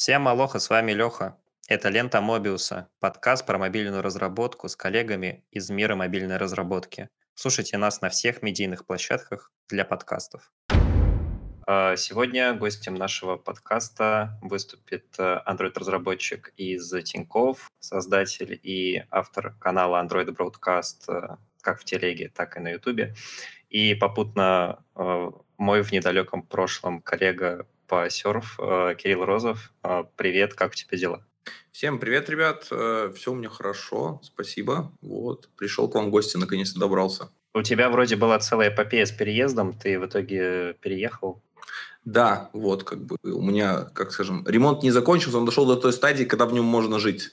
[0.00, 1.36] Всем алоха, с вами Леха.
[1.68, 7.10] Это «Лента Мобиуса», подкаст про мобильную разработку с коллегами из мира мобильной разработки.
[7.34, 10.50] Слушайте нас на всех медийных площадках для подкастов.
[11.66, 20.34] А, сегодня гостем нашего подкаста выступит э, Android-разработчик из Тинькофф, создатель и автор канала Android
[20.34, 23.14] Broadcast э, как в телеге, так и на ютубе.
[23.68, 29.72] И попутно э, мой в недалеком прошлом коллега по серф Кирилл Розов.
[30.14, 31.26] Привет, как у тебя дела?
[31.72, 32.66] Всем привет, ребят.
[32.66, 34.92] Все у меня хорошо, спасибо.
[35.02, 37.30] Вот, пришел к вам в гости, наконец-то добрался.
[37.52, 41.42] У тебя вроде была целая эпопея с переездом, ты в итоге переехал?
[42.04, 45.92] Да, вот как бы у меня, как скажем, ремонт не закончился, он дошел до той
[45.92, 47.30] стадии, когда в нем можно жить.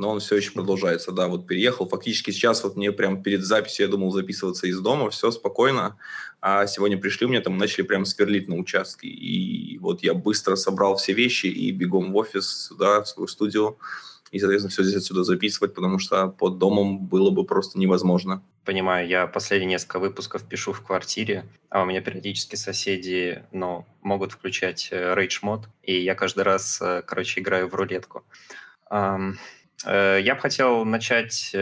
[0.00, 1.86] Но он все еще продолжается, да, вот переехал.
[1.86, 5.98] Фактически сейчас вот мне прям перед записью я думал записываться из дома, все спокойно.
[6.40, 9.08] А сегодня пришли, мне там начали прям сверлить на участке.
[9.08, 13.76] И вот я быстро собрал все вещи и бегом в офис сюда, в свою студию
[14.30, 18.42] и, соответственно, все здесь отсюда записывать, потому что под домом было бы просто невозможно.
[18.64, 24.32] Понимаю, я последние несколько выпусков пишу в квартире, а у меня периодически соседи, ну, могут
[24.32, 28.22] включать э, Rage мод, и я каждый раз, э, короче, играю в рулетку.
[28.90, 29.18] Э,
[29.86, 31.54] я бы хотел начать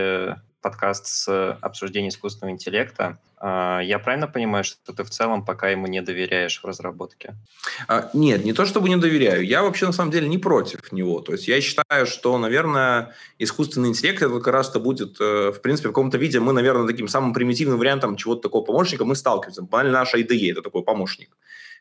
[0.61, 3.19] подкаст с обсуждения искусственного интеллекта.
[3.41, 7.37] А, я правильно понимаю, что ты в целом пока ему не доверяешь в разработке?
[7.87, 9.45] А, нет, не то чтобы не доверяю.
[9.45, 11.21] Я вообще на самом деле не против него.
[11.21, 15.89] То есть я считаю, что, наверное, искусственный интеллект это как раз-то будет, э, в принципе,
[15.89, 19.63] в каком-то виде мы, наверное, таким самым примитивным вариантом чего-то такого помощника мы сталкиваемся.
[19.63, 21.31] Банально наша IDE это такой помощник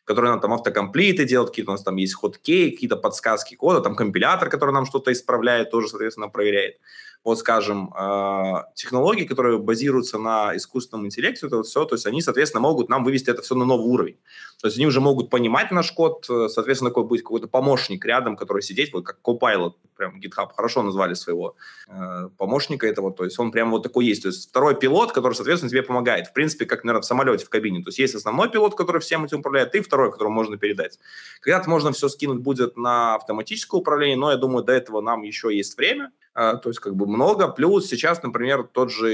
[0.08, 3.95] который нам там автокомплиты делает, какие-то у нас там есть хоткей, какие-то подсказки кода, там
[3.95, 6.77] компилятор, который нам что-то исправляет, тоже, соответственно, проверяет
[7.23, 12.22] вот, скажем, а, технологии, которые базируются на искусственном интеллекте, это вот все, то есть они,
[12.22, 14.18] соответственно, могут нам вывести это все на новый уровень.
[14.62, 18.36] То есть они уже могут понимать наш код, э, соответственно, такой будет какой-то помощник рядом,
[18.36, 21.56] который сидеть, вот как Copilot, прям GitHub хорошо назвали своего
[21.88, 24.24] э, помощника этого, то есть он прям вот такой есть.
[24.24, 26.28] То есть второй пилот, который, соответственно, тебе помогает.
[26.28, 27.84] В принципе, как, наверное, в самолете в кабине.
[27.84, 30.97] То есть есть основной пилот, который всем этим управляет, и второй, которому можно передать.
[31.41, 35.56] Когда-то можно все скинуть будет на автоматическое управление, но я думаю, до этого нам еще
[35.56, 36.12] есть время.
[36.40, 37.48] А, то есть как бы много.
[37.48, 39.08] Плюс сейчас, например, тот же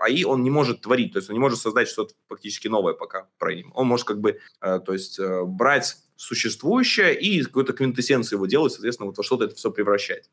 [0.00, 3.26] АИ, он не может творить, то есть он не может создать что-то фактически новое пока
[3.38, 3.70] про ним.
[3.74, 8.72] Он может как бы, а, то есть э, брать существующее и какую-то квинтэссенцию его делать,
[8.72, 10.30] соответственно, вот во что-то это все превращать.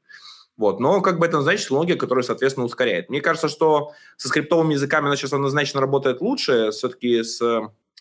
[0.56, 0.80] Вот.
[0.80, 3.10] Но как бы это значит технология, которая, соответственно, ускоряет.
[3.10, 6.72] Мне кажется, что со скриптовыми языками она сейчас однозначно работает лучше.
[6.72, 7.42] Все-таки с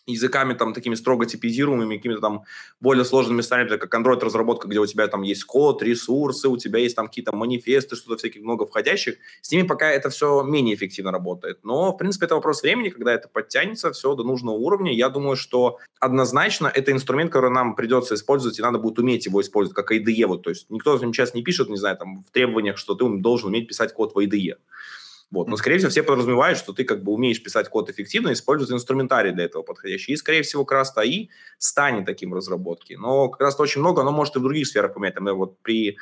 [0.07, 2.43] языками там такими строго типизируемыми, какими-то там
[2.79, 6.95] более сложными местами, как Android-разработка, где у тебя там есть код, ресурсы, у тебя есть
[6.95, 9.17] там какие-то манифесты, что-то всяких много входящих.
[9.41, 11.59] С ними пока это все менее эффективно работает.
[11.63, 14.93] Но, в принципе, это вопрос времени, когда это подтянется все до нужного уровня.
[14.93, 19.41] Я думаю, что однозначно это инструмент, который нам придется использовать, и надо будет уметь его
[19.41, 20.25] использовать, как IDE.
[20.25, 23.49] Вот, то есть никто сейчас не пишет, не знаю, там в требованиях, что ты должен
[23.49, 24.55] уметь писать код в IDE.
[25.29, 25.49] Вот.
[25.49, 29.33] Но, скорее всего, все подразумевают, что ты как бы умеешь писать код эффективно, используешь инструментарий
[29.33, 30.13] для этого подходящий.
[30.13, 32.93] И, скорее всего, как раз АИ станет таким разработки.
[32.93, 35.15] Но как раз очень много, оно может и в других сферах поменять.
[35.15, 35.97] Там, вот при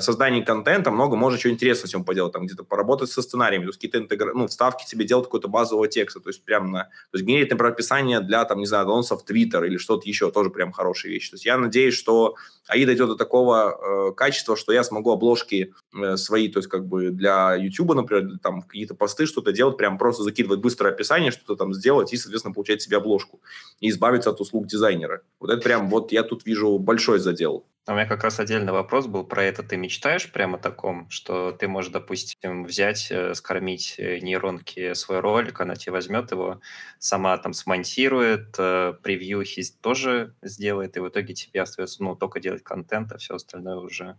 [0.00, 3.78] создании контента много можно чего интересного всем поделать, там где-то поработать со сценариями, то есть
[3.78, 4.32] какие-то интегра...
[4.34, 6.84] ну, вставки тебе делать какой-то базового текста, то есть прям на...
[6.84, 10.30] То есть генерить, например, описание для, там, не знаю, анонсов в Twitter или что-то еще,
[10.30, 11.28] тоже прям хорошая вещь.
[11.30, 12.36] То есть я надеюсь, что
[12.66, 16.86] АИ дойдет до такого э, качества, что я смогу обложки э, свои, то есть как
[16.86, 21.56] бы для YouTube, например, там какие-то посты, что-то делать, прям просто закидывать быстрое описание, что-то
[21.56, 23.40] там сделать и, соответственно, получать себе обложку
[23.80, 25.22] и избавиться от услуг дизайнера.
[25.40, 27.66] Вот это прям, вот я тут вижу большой задел.
[27.86, 29.62] А у меня как раз отдельный вопрос был про это.
[29.62, 35.20] Ты мечтаешь прямо о таком, что ты можешь, допустим, взять, э, скормить э, нейронки свой
[35.20, 36.60] ролик, она тебе возьмет его,
[36.98, 39.44] сама там смонтирует, э, превью
[39.82, 44.16] тоже сделает, и в итоге тебе остается ну, только делать контент, а все остальное уже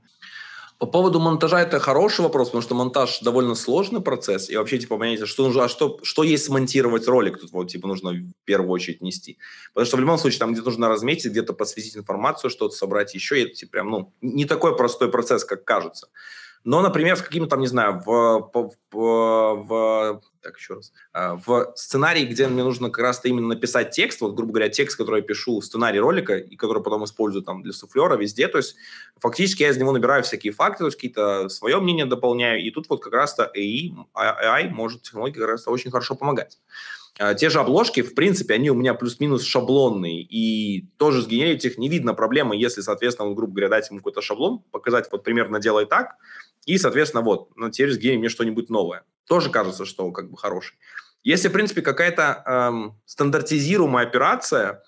[0.78, 4.98] по поводу монтажа это хороший вопрос, потому что монтаж довольно сложный процесс, и вообще, типа,
[4.98, 8.72] понять, что нужно, а что, что есть смонтировать ролик, тут вот, типа, нужно в первую
[8.72, 9.38] очередь нести.
[9.74, 13.40] Потому что в любом случае там где-то нужно разметить, где-то посвятить информацию, что-то собрать еще,
[13.40, 16.10] и это, типа, прям, ну, не такой простой процесс, как кажется.
[16.66, 21.74] Но, например, с какими-то там, не знаю, в, в, в так, еще раз, а, в
[21.76, 25.28] сценарии, где мне нужно как раз-то именно написать текст, вот, грубо говоря, текст, который я
[25.28, 28.76] пишу, сценарий ролика, и который потом использую там для суфлера везде, то есть
[29.20, 32.90] фактически я из него набираю всякие факты, то есть какие-то свое мнение дополняю, и тут
[32.90, 36.60] вот как раз-то AI, AI может технологии как раз-то очень хорошо помогать.
[37.18, 41.78] А, те же обложки, в принципе, они у меня плюс-минус шаблонные, и тоже сгенерить их
[41.78, 45.60] не видно проблемы, если, соответственно, вот, грубо говоря, дать ему какой-то шаблон, показать, вот примерно
[45.60, 46.16] делай так,
[46.66, 49.04] и, соответственно, вот, на теперь сгенери мне что-нибудь новое.
[49.28, 50.76] Тоже кажется, что как бы хороший.
[51.24, 54.84] Если, в принципе, какая-то эм, стандартизируемая операция,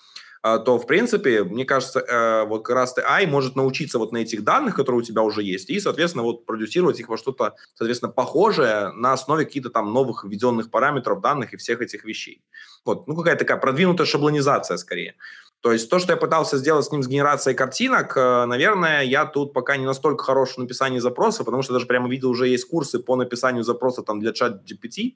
[0.65, 4.43] то, в принципе, мне кажется, э, вот как раз AI может научиться вот на этих
[4.43, 8.91] данных, которые у тебя уже есть, и, соответственно, вот продюсировать их во что-то, соответственно, похожее
[8.93, 12.43] на основе каких-то там новых введенных параметров данных и всех этих вещей.
[12.85, 15.15] Вот, ну, какая-то такая продвинутая шаблонизация скорее.
[15.61, 19.25] То есть то, что я пытался сделать с ним с генерацией картинок, э, наверное, я
[19.25, 22.69] тут пока не настолько хорош в написании запроса, потому что даже прямо видел, уже есть
[22.69, 25.15] курсы по написанию запроса там для чат GPT,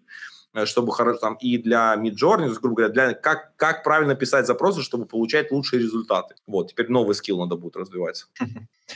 [0.65, 5.05] чтобы хорошо там и для Midjourney, грубо говоря, для как, как правильно писать запросы, чтобы
[5.05, 6.35] получать лучшие результаты.
[6.47, 8.25] Вот, теперь новый скилл надо будет развивать.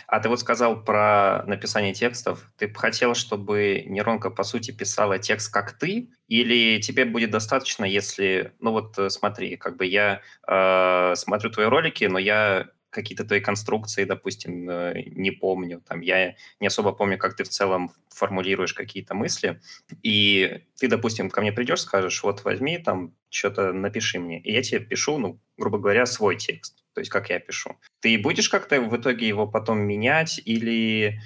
[0.07, 2.51] А ты вот сказал про написание текстов.
[2.57, 7.85] Ты бы хотел, чтобы нейронка, по сути, писала текст как ты, или тебе будет достаточно,
[7.85, 13.25] если, ну вот э, смотри, как бы я э, смотрю твои ролики, но я какие-то
[13.25, 15.81] твои конструкции, допустим, э, не помню.
[15.87, 19.59] Там я не особо помню, как ты в целом формулируешь какие-то мысли.
[20.01, 24.39] И ты, допустим, ко мне придешь, скажешь, вот возьми там что-то напиши мне.
[24.39, 26.83] И я тебе пишу, ну, грубо говоря, свой текст.
[26.93, 27.75] То есть как я пишу.
[27.99, 31.19] Ты будешь как-то в итоге его потом менять или...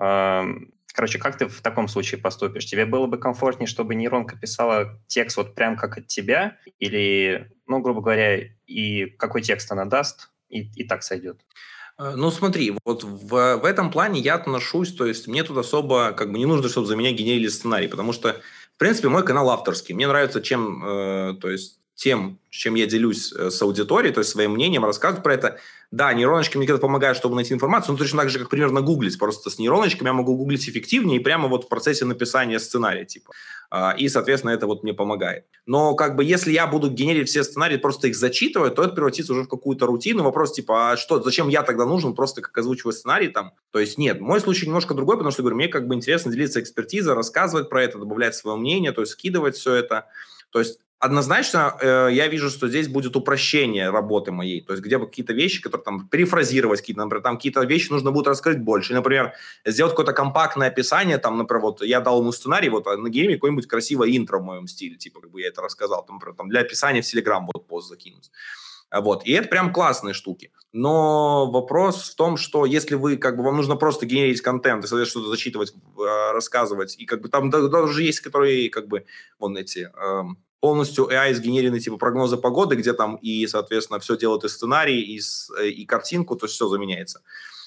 [0.00, 0.44] Э,
[0.94, 2.66] короче, как ты в таком случае поступишь?
[2.66, 6.56] Тебе было бы комфортнее, чтобы нейронка писала текст вот прям как от тебя?
[6.78, 11.40] Или, ну, грубо говоря, и какой текст она даст, и, и так сойдет.
[11.98, 16.12] Э, ну, смотри, вот в, в этом плане я отношусь, то есть мне тут особо
[16.12, 18.40] как бы не нужно, чтобы за меня генерили сценарий, потому что,
[18.74, 19.94] в принципе, мой канал авторский.
[19.94, 24.30] Мне нравится, чем, э, то есть тем, чем я делюсь э, с аудиторией, то есть
[24.30, 25.58] своим мнением, рассказывать про это.
[25.90, 29.18] Да, нейроночки мне где-то помогают, чтобы найти информацию, но точно так же, как примерно гуглить.
[29.18, 33.32] Просто с нейроночками я могу гуглить эффективнее и прямо вот в процессе написания сценария, типа.
[33.70, 35.44] А, и, соответственно, это вот мне помогает.
[35.66, 39.32] Но как бы если я буду генерить все сценарии, просто их зачитывать, то это превратится
[39.32, 40.22] уже в какую-то рутину.
[40.22, 43.52] Вопрос типа, а что, зачем я тогда нужен, просто как озвучивать сценарий там?
[43.70, 46.60] То есть нет, мой случай немножко другой, потому что, говорю, мне как бы интересно делиться
[46.60, 50.06] экспертизой, рассказывать про это, добавлять свое мнение, то есть скидывать все это.
[50.50, 54.98] То есть Однозначно э, я вижу, что здесь будет упрощение работы моей, то есть где
[54.98, 58.94] бы какие-то вещи, которые там перефразировать какие-то, например, там какие-то вещи нужно будет раскрыть больше.
[58.94, 59.32] Например,
[59.64, 63.34] сделать какое-то компактное описание, там, например, вот я дал ему сценарий, вот а на гейме
[63.34, 66.48] какое-нибудь красивое интро в моем стиле, типа, как бы я это рассказал, там, например, там,
[66.48, 68.32] для описания в Telegram вот пост закинуть.
[68.90, 69.24] Вот.
[69.24, 70.50] И это прям классные штуки.
[70.72, 74.88] Но вопрос в том, что если вы, как бы, вам нужно просто генерить контент и,
[74.88, 79.04] что-то зачитывать, э, рассказывать, и как бы там даже есть, которые, как бы,
[79.38, 84.44] вон эти, эм, полностью AI сгенерены типа прогнозы погоды, где там и, соответственно, все делают
[84.44, 85.20] и сценарий, и,
[85.58, 87.22] э, и картинку, то есть все заменяется.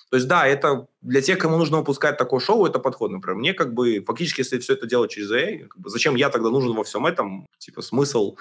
[0.10, 3.12] То есть, да, это для тех, кому нужно выпускать такое шоу, это подход.
[3.12, 6.30] Например, мне как бы, фактически, если все это делать через AI, как бы, зачем я
[6.30, 7.48] тогда нужен во всем этом?
[7.60, 8.36] Типа, смысл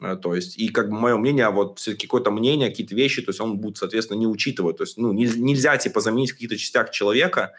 [0.00, 3.30] э, то есть, и как бы мое мнение, вот все-таки какое-то мнение, какие-то вещи, то
[3.30, 4.78] есть он будет, соответственно, не учитывать.
[4.78, 7.52] То есть, ну, нельзя, типа, заменить в каких-то частях человека,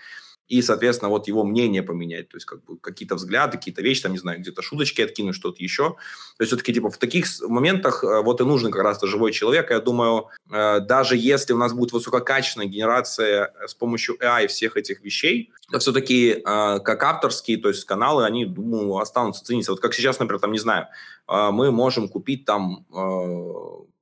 [0.48, 4.12] и, соответственно, вот его мнение поменять, то есть как бы какие-то взгляды, какие-то вещи, там,
[4.12, 5.96] не знаю, где-то шуточки откинуть, что-то еще.
[6.38, 9.72] То есть все-таки типа в таких моментах э, вот и нужен как раз-то живой человек.
[9.72, 14.78] Я думаю, э, даже если у нас будет высококачественная генерация э, с помощью AI всех
[14.78, 19.72] этих вещей, то все-таки как авторские, то есть каналы, они, думаю, останутся цениться.
[19.72, 20.88] Вот как сейчас, например, там, не знаю,
[21.28, 22.86] мы можем купить там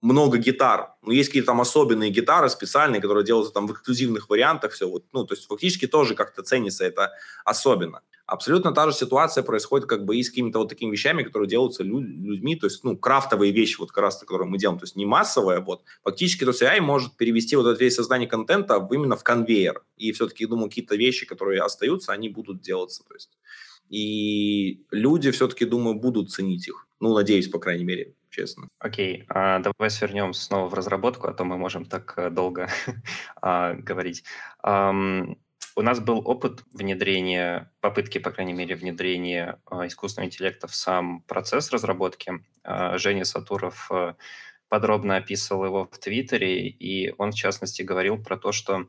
[0.04, 0.96] много гитар.
[1.02, 5.06] Ну, есть какие-то там особенные гитары специальные, которые делаются там в эксклюзивных вариантах, все вот,
[5.14, 7.12] ну, то есть фактически тоже как-то ценится это
[7.46, 8.02] особенно.
[8.26, 11.84] Абсолютно та же ситуация происходит как бы и с какими-то вот такими вещами, которые делаются
[11.84, 15.06] людьми, то есть, ну, крафтовые вещи, вот как раз, которые мы делаем, то есть не
[15.06, 15.84] массовые, вот.
[16.04, 19.84] Фактически, то есть AI может перевести вот это весь создание контента именно в конвейер.
[19.98, 23.30] И все-таки, думаю, какие-то вещи, которые остаются, они будут делаться, то есть.
[23.90, 26.88] И люди все-таки, думаю, будут ценить их.
[27.00, 28.68] Ну, надеюсь, по крайней мере честно.
[28.80, 32.68] Окей, а давай свернем снова в разработку, а то мы можем так э, долго
[33.42, 34.24] а, говорить.
[34.66, 35.38] Um,
[35.76, 41.22] у нас был опыт внедрения, попытки, по крайней мере, внедрения uh, искусственного интеллекта в сам
[41.22, 42.44] процесс разработки.
[42.64, 44.16] Uh, Женя Сатуров uh,
[44.68, 48.88] подробно описывал его в Твиттере, и он, в частности, говорил про то, что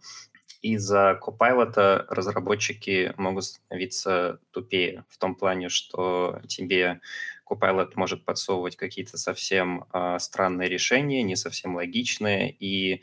[0.64, 7.00] из-за Copilot разработчики могут становиться тупее в том плане, что тебе
[7.46, 13.02] Copilot может подсовывать какие-то совсем э, странные решения, не совсем логичные, и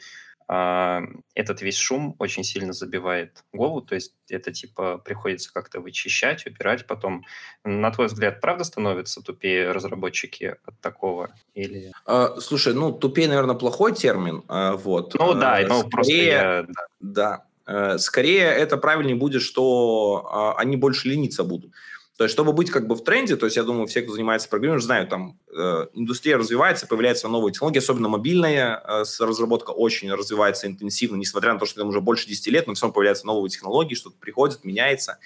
[0.49, 0.99] э,
[1.35, 6.87] этот весь шум очень сильно забивает голову, то есть это типа приходится как-то вычищать, убирать
[6.87, 7.25] потом.
[7.63, 11.35] На твой взгляд, правда становятся тупее разработчики от такого?
[11.53, 11.91] Или...
[12.07, 15.13] А, слушай, ну тупее, наверное, плохой термин, а, вот.
[15.13, 16.63] Ну да, а, ну просто я...
[16.63, 16.87] Да.
[16.99, 17.50] да.
[17.65, 21.71] Э, скорее это правильнее будет, что а, они больше лениться будут.
[22.17, 24.47] То есть, чтобы быть как бы в тренде, то есть, я думаю, все, кто занимается
[24.47, 30.67] программированием, знают, там, э, индустрия развивается, появляются новые технологии, особенно мобильная э, разработка очень развивается
[30.67, 33.49] интенсивно, несмотря на то, что там уже больше 10 лет, но все равно появляются новые
[33.49, 35.17] технологии, что-то приходит, меняется.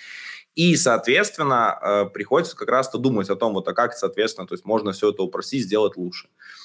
[0.55, 4.63] И, соответственно, э, приходится как раз-то думать о том, вот, а как, соответственно, то есть,
[4.63, 6.27] можно все это упростить, сделать лучше.
[6.27, 6.64] Э,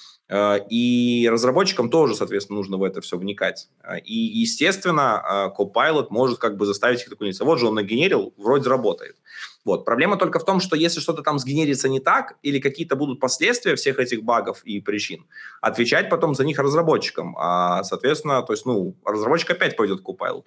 [0.71, 3.69] и разработчикам тоже, соответственно, нужно в это все вникать.
[3.83, 8.33] Э, и, естественно, э, Copilot может как бы заставить их такую Вот же он нагенерил,
[8.37, 9.17] вроде работает.
[9.65, 9.85] Вот.
[9.85, 13.75] Проблема только в том, что если что-то там сгенерится не так, или какие-то будут последствия
[13.75, 15.27] всех этих багов и причин,
[15.61, 17.37] отвечать потом за них разработчикам.
[17.37, 20.45] А, соответственно, то есть, ну, разработчик опять пойдет к Copilot.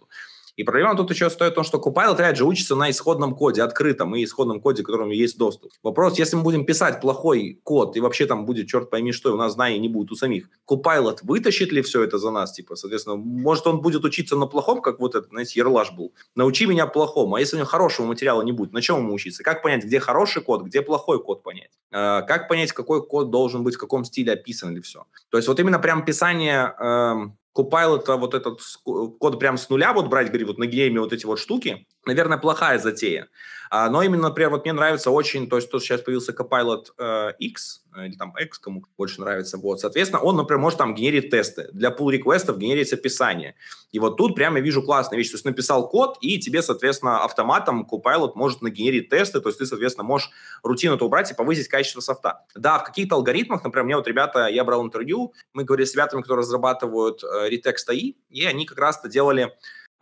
[0.56, 3.64] И проблема тут еще стоит в том, что Copilot, опять же, учится на исходном коде,
[3.64, 5.72] открытом и исходном коде, к которому есть доступ.
[5.82, 9.34] Вопрос, если мы будем писать плохой код, и вообще там будет, черт пойми что, и
[9.34, 12.54] у нас знаний не будет у самих, Copilot вытащит ли все это за нас?
[12.54, 16.14] Типа, соответственно, может, он будет учиться на плохом, как вот этот, знаете, Ерлаш был.
[16.36, 17.36] Научи меня плохому.
[17.36, 19.44] А если у него хорошего материала не будет, на чем ему учиться?
[19.44, 21.72] Как понять, где хороший код, где плохой код понять?
[21.92, 25.06] Э, как понять, какой код должен быть, в каком стиле описан или все?
[25.30, 30.08] То есть вот именно прям писание эм, Copilot, вот этот код прям с нуля вот
[30.08, 33.30] брать, говорит, вот на гейме вот эти вот штуки, наверное, плохая затея.
[33.76, 37.32] А, но именно, например, вот мне нравится очень, то есть тут сейчас появился Copilot э,
[37.40, 41.32] X, э, или там X, кому больше нравится, вот, соответственно, он, например, может там генерить
[41.32, 41.70] тесты.
[41.74, 43.56] Для pull реквестов генерить описание.
[43.92, 47.24] И вот тут прямо я вижу классную вещь, то есть написал код, и тебе, соответственно,
[47.24, 50.30] автоматом Copilot может нагенерить тесты, то есть ты, соответственно, можешь
[50.62, 52.46] рутину это убрать и повысить качество софта.
[52.54, 56.22] Да, в каких-то алгоритмах, например, мне вот ребята, я брал интервью, мы говорили с ребятами,
[56.22, 59.52] которые разрабатывают э, Retext AI, и они как раз-то делали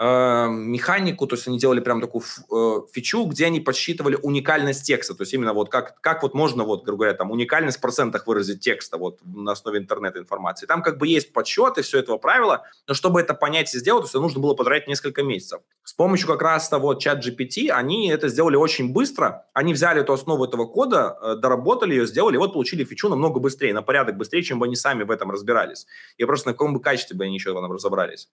[0.02, 5.14] э, механику, то есть они делали прям такую э, фичу, где они подсчитывали уникальность текста,
[5.14, 8.26] то есть именно вот как, как вот можно, вот, грубо говоря, там уникальность в процентах
[8.26, 10.66] выразить текста вот на основе интернет-информации.
[10.66, 14.06] Там как бы есть подсчеты все этого правила, но чтобы это понять и сделать, то
[14.08, 15.62] есть нужно было потратить несколько месяцев.
[15.84, 20.14] С помощью как раз того чат GPT они это сделали очень быстро, они взяли эту
[20.14, 24.18] основу этого кода, э, доработали ее, сделали, и вот получили фичу намного быстрее, на порядок
[24.18, 25.86] быстрее, чем бы они сами в этом разбирались.
[26.18, 28.30] И просто на каком бы качестве бы они еще этом разобрались.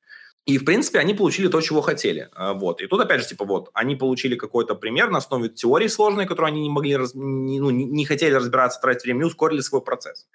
[0.46, 2.30] И, в принципе, они получили то, чего хотели.
[2.32, 2.80] А, вот.
[2.80, 6.52] И тут, опять же, типа, вот, они получили какой-то пример на основе теории сложной, которую
[6.52, 10.26] они не могли, раз, не, ну, не хотели разбираться, тратить время, и ускорили свой процесс.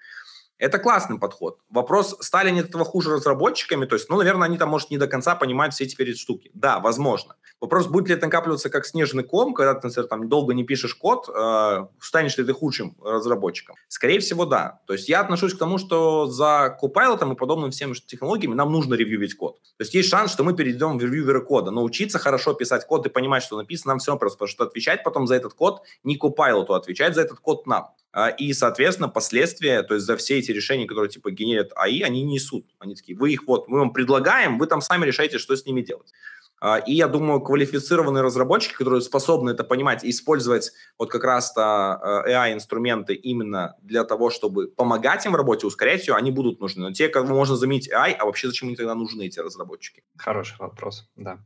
[0.58, 1.58] Это классный подход.
[1.68, 3.86] Вопрос, стали они от этого хуже разработчиками?
[3.86, 6.50] То есть, ну, наверное, они там, может, не до конца понимают все эти штуки.
[6.54, 7.36] Да, возможно.
[7.60, 10.94] Вопрос, будет ли это накапливаться как снежный ком, когда ты, например, там долго не пишешь
[10.94, 13.74] код, э, станешь ли ты худшим разработчиком?
[13.88, 14.80] Скорее всего, да.
[14.86, 18.94] То есть я отношусь к тому, что за Copilot и подобным всем технологиями нам нужно
[18.94, 19.60] ревьювить код.
[19.76, 21.70] То есть есть шанс, что мы перейдем в ревьюверы кода.
[21.70, 24.64] Но учиться хорошо писать код и понимать, что написано, нам все равно просто, потому что
[24.64, 27.88] отвечать потом за этот код не Copilot, а отвечать за этот код нам.
[28.16, 32.22] А, и, соответственно, последствия, то есть за все эти решения, которые типа генерят АИ, они
[32.22, 32.64] несут.
[32.78, 35.82] Они такие, вы их вот, мы вам предлагаем, вы там сами решаете, что с ними
[35.82, 36.12] делать.
[36.60, 41.94] А, и я думаю, квалифицированные разработчики, которые способны это понимать и использовать вот как раз-то
[41.94, 46.82] а, AI-инструменты именно для того, чтобы помогать им в работе, ускорять ее, они будут нужны.
[46.84, 50.04] Но те, кого можно заменить AI, а вообще зачем они тогда нужны, эти разработчики?
[50.16, 51.40] Хороший вопрос, да.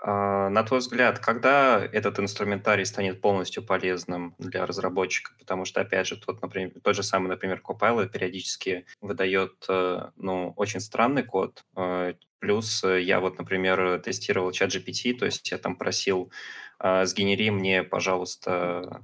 [0.00, 5.32] А, на твой взгляд, когда этот инструментарий станет полностью полезным для разработчика?
[5.38, 10.52] Потому что, опять же, тот, например, тот же самый, например, Copilot периодически выдает э, ну,
[10.56, 11.64] очень странный код.
[11.76, 16.30] Э, плюс я вот, например, тестировал чат GPT, то есть я там просил
[16.78, 19.02] э, сгенери мне, пожалуйста,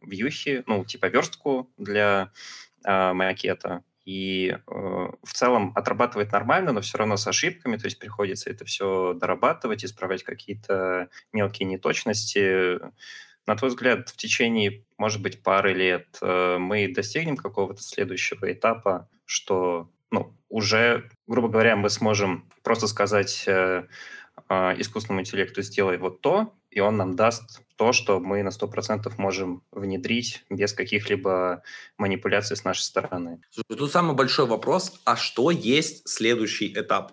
[0.00, 2.32] вьюхи, ну, типа верстку для
[2.84, 8.50] макета, и э, в целом отрабатывает нормально, но все равно с ошибками, то есть приходится
[8.50, 12.78] это все дорабатывать, исправлять какие-то мелкие неточности.
[13.46, 19.08] На твой взгляд, в течение, может быть, пары лет э, мы достигнем какого-то следующего этапа,
[19.24, 23.86] что ну, уже, грубо говоря, мы сможем просто сказать э,
[24.48, 29.12] э, искусственному интеллекту «сделай вот то», и он нам даст то, что мы на 100%
[29.18, 31.62] можем внедрить без каких-либо
[31.98, 33.40] манипуляций с нашей стороны.
[33.68, 37.12] Тут самый большой вопрос, а что есть следующий этап?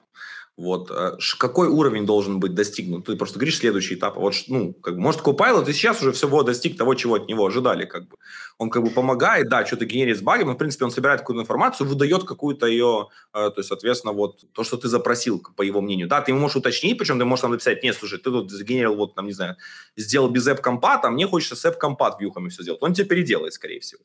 [0.59, 3.05] Вот, э, какой уровень должен быть достигнут?
[3.05, 4.17] Ты просто говоришь следующий этап.
[4.17, 7.45] Вот, ну, как бы, может, Copilot и сейчас уже всего достиг того, чего от него
[7.45, 7.85] ожидали.
[7.85, 8.17] Как бы.
[8.57, 11.43] Он как бы помогает, да, что-то генерит с багами, но, в принципе, он собирает какую-то
[11.43, 15.79] информацию, выдает какую-то ее, э, то есть, соответственно, вот то, что ты запросил, по его
[15.79, 16.09] мнению.
[16.09, 18.95] Да, ты ему можешь уточнить, причем ты можешь там написать, нет, слушай, ты тут сгенерил,
[18.95, 19.55] вот, там, не знаю,
[19.95, 22.81] сделал без app-компат, а мне хочется с app-компат вьюхами все сделать.
[22.83, 24.01] Он тебе переделает, скорее всего.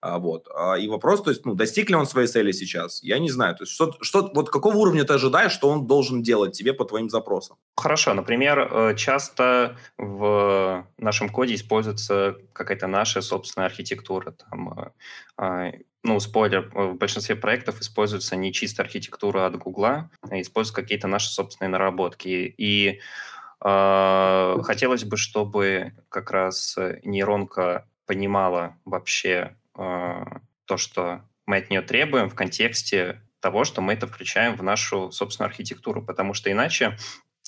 [0.00, 0.48] А, вот.
[0.54, 3.02] А, и вопрос, то есть, ну, достиг ли он своей цели сейчас?
[3.02, 3.54] Я не знаю.
[3.56, 6.84] То есть, что, что, вот какого уровня ты ожидаешь, что он должен делать тебе по
[6.84, 7.56] твоим запросам?
[7.76, 8.14] Хорошо.
[8.14, 14.32] Например, э, часто в нашем коде используется какая-то наша собственная архитектура.
[14.32, 14.90] Там, э,
[15.36, 15.72] а,
[16.02, 21.30] ну, спойлер, в большинстве проектов используется не чистая архитектура от Гугла, а используются какие-то наши
[21.30, 22.54] собственные наработки.
[22.56, 23.00] И
[23.64, 32.28] э, хотелось бы, чтобы как раз нейронка понимала вообще то, что мы от нее требуем
[32.28, 36.96] в контексте того, что мы это включаем в нашу собственную архитектуру, потому что иначе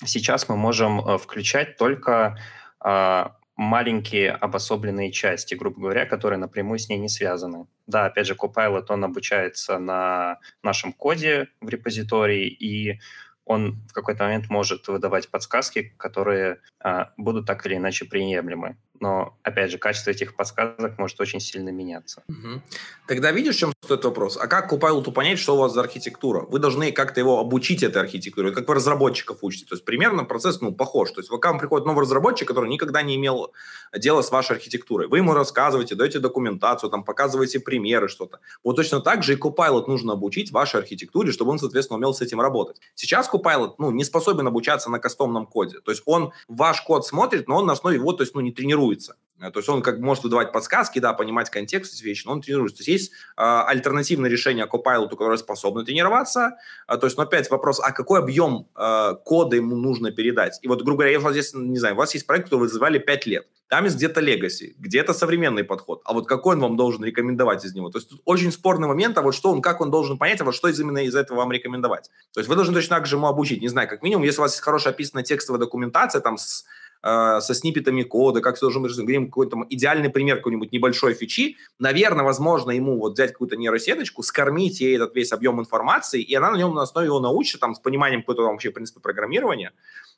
[0.05, 2.37] сейчас мы можем э, включать только
[2.79, 7.67] а, маленькие обособленные части, грубо говоря, которые напрямую с ней не связаны.
[7.87, 13.01] Да, опять же, Copilot, он обучается на нашем коде в репозитории, и
[13.43, 19.37] он в какой-то момент может выдавать подсказки, которые а, будут так или иначе приемлемы но,
[19.43, 22.23] опять же, качество этих подсказок может очень сильно меняться.
[22.27, 22.61] Угу.
[23.07, 24.37] Тогда видишь, в чем стоит вопрос?
[24.37, 26.41] А как Copilot понять, что у вас за архитектура?
[26.41, 29.65] Вы должны как-то его обучить этой архитектуре, как вы разработчиков учите.
[29.65, 31.11] То есть примерно процесс ну, похож.
[31.11, 33.51] То есть к вам приходит новый разработчик, который никогда не имел
[33.95, 35.07] дела с вашей архитектурой.
[35.07, 38.39] Вы ему рассказываете, даете документацию, там, показываете примеры, что-то.
[38.63, 42.21] Вот точно так же и Copilot нужно обучить вашей архитектуре, чтобы он, соответственно, умел с
[42.21, 42.77] этим работать.
[42.95, 45.79] Сейчас Copilot ну, не способен обучаться на кастомном коде.
[45.79, 48.51] То есть он ваш код смотрит, но он на основе его то есть, ну, не
[48.51, 49.15] тренирует тренируется.
[49.39, 52.41] Э, то есть он как может выдавать подсказки, да, понимать контекст эти вещи, но он
[52.41, 52.77] тренируется.
[52.77, 56.57] То есть есть э, альтернативное решение Copilot, которое способно тренироваться.
[56.87, 60.59] Э, то есть, но опять вопрос, а какой объем э, кода ему нужно передать?
[60.61, 62.65] И вот, грубо говоря, я вот здесь, не знаю, у вас есть проект, который вы
[62.67, 63.47] вызывали 5 лет.
[63.69, 66.01] Там есть где-то legacy, где-то современный подход.
[66.03, 67.91] А вот какой он вам должен рекомендовать из него?
[67.91, 70.43] То есть тут очень спорный момент, а вот что он, как он должен понять, а
[70.43, 72.09] вот что из именно из этого вам рекомендовать.
[72.33, 73.61] То есть вы должны точно так же ему обучить.
[73.61, 76.65] Не знаю, как минимум, если у вас есть хорошая описанная текстовая документация, там с
[77.03, 81.57] э, со сниппетами кода, как все должно быть, говорим какой-то идеальный пример какой-нибудь небольшой фичи,
[81.79, 86.51] наверное, возможно, ему вот взять какую-то нейросеточку, скормить ей этот весь объем информации, и она
[86.51, 89.73] на нем на основе его научит, там, с пониманием какой-то вообще принципа программирования,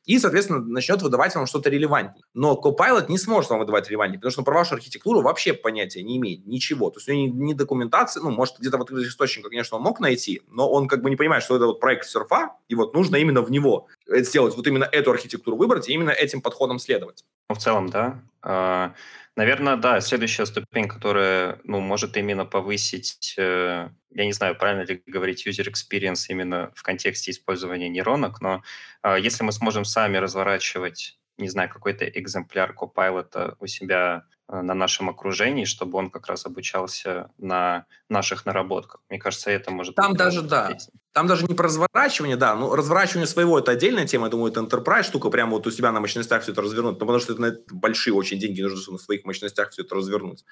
[0.06, 2.24] и, соответственно, начнет выдавать вам что-то релевантнее.
[2.34, 6.18] Но Copilot не сможет вам выдавать релевантнее, потому что про вашу архитектуру вообще понятия не
[6.18, 6.90] имеет, ничего.
[6.90, 10.00] То есть у него ни документации, ну, может, где-то в открытых источниках, конечно, он мог
[10.00, 13.18] найти, но он как бы не понимает, что это вот проект серфа, и вот нужно
[13.18, 13.88] именно в него
[14.20, 17.24] сделать, вот именно эту архитектуру выбрать и именно этим подходом следовать.
[17.50, 18.20] Ну, в целом, да.
[18.42, 18.94] А,
[19.36, 25.02] наверное, да, следующая ступень, которая, ну, может именно повысить, э, я не знаю, правильно ли
[25.06, 28.64] говорить user experience именно в контексте использования нейронок, но
[29.02, 34.74] а, если мы сможем сами разворачивать, не знаю, какой-то экземпляр Copilot у себя Э, на
[34.74, 39.02] нашем окружении, чтобы он как раз обучался на наших наработках.
[39.10, 40.66] Мне кажется, это может Там быть даже, да.
[40.66, 41.00] Интереснее.
[41.14, 44.62] Там даже не про разворачивание, да, ну, разворачивание своего– это отдельная тема, я думаю, это
[44.62, 47.46] enterprise штука, прямо вот у себя на мощностях все это развернуть, ну, потому что это,
[47.46, 50.46] это большие очень деньги, нужно на своих мощностях все это развернуть.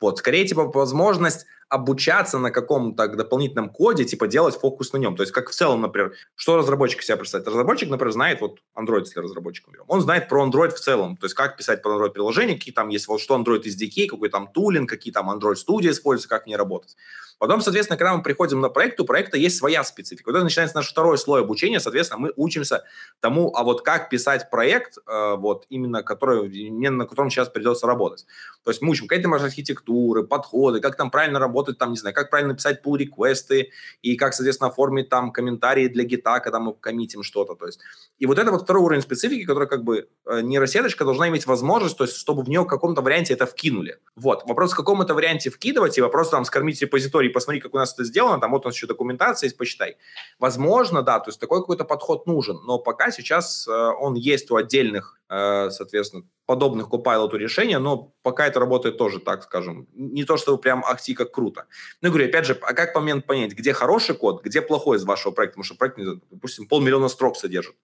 [0.00, 5.14] Вот, скорее, типа, возможность обучаться на каком-то дополнительном коде, типа, делать фокус на нем.
[5.14, 7.46] То есть, как в целом, например, что разработчик себя представляет?
[7.46, 11.26] Разработчик, например, знает, вот Android, если разработчик берем, он знает про Android в целом, то
[11.26, 14.48] есть, как писать про Android приложение, какие там есть, вот что Android SDK, какой там
[14.48, 16.96] тулинг, какие там Android Studio используются, как в работать.
[17.40, 20.30] Потом, соответственно, когда мы приходим на проект, у проекта есть своя специфика.
[20.30, 22.84] Когда начинается наш второй слой обучения, соответственно, мы учимся
[23.20, 27.86] тому, а вот как писать проект, э, вот именно который, именно на котором сейчас придется
[27.86, 28.26] работать.
[28.62, 32.28] То есть мы учим какие-то архитектуры, подходы, как там правильно работать, там, не знаю, как
[32.28, 33.70] правильно писать pull реквесты
[34.02, 37.54] и как, соответственно, оформить там комментарии для гита, когда мы коммитим что-то.
[37.54, 37.80] То есть,
[38.18, 41.96] и вот это вот второй уровень специфики, который как бы э, нейросеточка должна иметь возможность,
[41.96, 43.96] то есть, чтобы в нее в каком-то варианте это вкинули.
[44.14, 44.42] Вот.
[44.46, 47.94] Вопрос, в каком это варианте вкидывать, и вопрос там скормить репозиторий посмотри, как у нас
[47.94, 49.96] это сделано, там вот у нас еще документация есть, почитай.
[50.38, 54.56] Возможно, да, то есть такой какой-то подход нужен, но пока сейчас э, он есть у
[54.56, 60.36] отдельных, э, соответственно, подобных Copilot решения, но пока это работает тоже, так скажем, не то,
[60.36, 61.66] что прям ахти как круто.
[62.00, 65.04] Ну, я говорю, опять же, а как момент понять, где хороший код, где плохой из
[65.04, 65.98] вашего проекта, потому что проект,
[66.30, 67.76] допустим, полмиллиона строк содержит.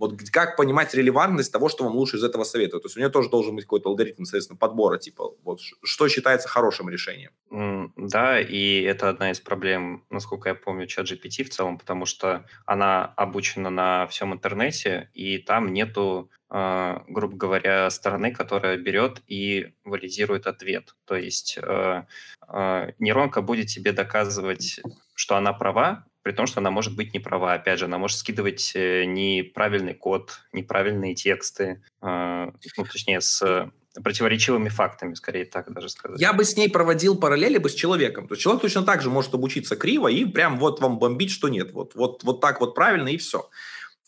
[0.00, 2.84] Вот как понимать релевантность того, что вам лучше из этого советуют?
[2.84, 6.48] То есть у меня тоже должен быть какой-то алгоритм, соответственно, подбора, типа, вот, что считается
[6.48, 7.32] хорошим решением.
[7.50, 12.06] Mm, да, и это одна из проблем, насколько я помню, чат GPT в целом, потому
[12.06, 19.22] что она обучена на всем интернете, и там нету Uh, грубо говоря, стороны, которая берет
[19.28, 20.96] и валидирует ответ.
[21.04, 22.06] То есть uh,
[22.48, 24.80] uh, нейронка будет тебе доказывать,
[25.14, 27.54] что она права, при том, что она может быть не права.
[27.54, 34.68] Опять же, она может скидывать э, неправильный код, неправильные тексты, э, ну, точнее, с противоречивыми
[34.68, 36.20] фактами, скорее так даже сказать.
[36.20, 38.28] Я бы с ней проводил параллели бы с человеком.
[38.28, 41.48] То есть человек точно так же может обучиться криво и прям вот вам бомбить, что
[41.48, 41.72] нет.
[41.72, 43.48] Вот, вот, вот так вот правильно и все.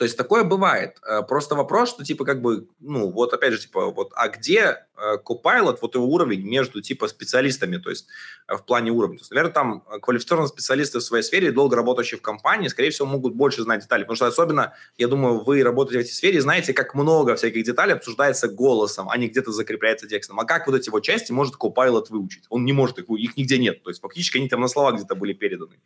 [0.03, 0.97] То есть такое бывает.
[1.09, 4.85] Э, просто вопрос, что типа как бы, ну вот опять же, типа вот, а где
[4.97, 8.09] э, Copilot, вот его уровень между типа специалистами, то есть
[8.49, 9.19] э, в плане уровня.
[9.19, 13.07] То есть, наверное, там квалифицированные специалисты в своей сфере, долго работающие в компании, скорее всего,
[13.07, 14.03] могут больше знать детали.
[14.03, 17.93] Потому что особенно, я думаю, вы работаете в этой сфере, знаете, как много всяких деталей
[17.93, 20.41] обсуждается голосом, а не где-то закрепляется текстом.
[20.41, 22.43] А как вот эти вот части может Copilot выучить?
[22.49, 23.85] Он не может их, их нигде нет.
[23.85, 25.77] То есть фактически они там на словах где-то были переданы.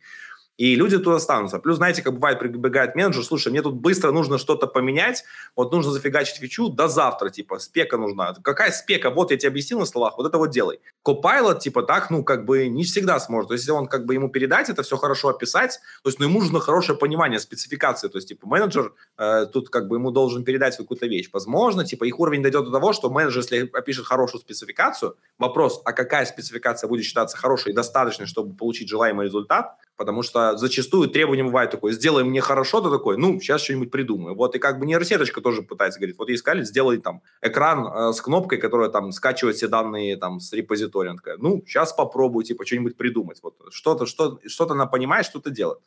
[0.57, 1.59] И люди туда останутся.
[1.59, 5.23] Плюс, знаете, как бывает, прибегает менеджер, слушай, мне тут быстро нужно что-то поменять,
[5.55, 8.33] вот нужно зафигачить фичу до завтра, типа, спека нужна.
[8.41, 9.11] Какая спека?
[9.11, 10.79] Вот я тебе объяснил на словах, вот это вот делай.
[11.05, 13.49] Copilot, типа, так, ну, как бы не всегда сможет.
[13.49, 16.25] То есть, если он как бы ему передать, это все хорошо описать, то есть, ну,
[16.25, 18.07] ему нужно хорошее понимание спецификации.
[18.07, 21.29] То есть, типа, менеджер э, тут как бы ему должен передать какую-то вещь.
[21.31, 25.93] Возможно, типа, их уровень дойдет до того, что менеджер, если опишет хорошую спецификацию, вопрос, а
[25.93, 31.43] какая спецификация будет считаться хорошей и достаточной, чтобы получить желаемый результат, Потому что зачастую требование
[31.43, 34.35] бывает такое, сделай мне хорошо, ты такой, ну, сейчас что-нибудь придумаю.
[34.35, 38.13] Вот и как бы нейросеточка тоже пытается, говорит, вот ей сказали, сделай там экран э,
[38.13, 41.15] с кнопкой, которая там скачивает все данные там с репозитория.
[41.37, 43.39] Ну, сейчас попробую, типа, что-нибудь придумать.
[43.41, 45.79] Вот что-то, что, что-то она понимает, что-то делает.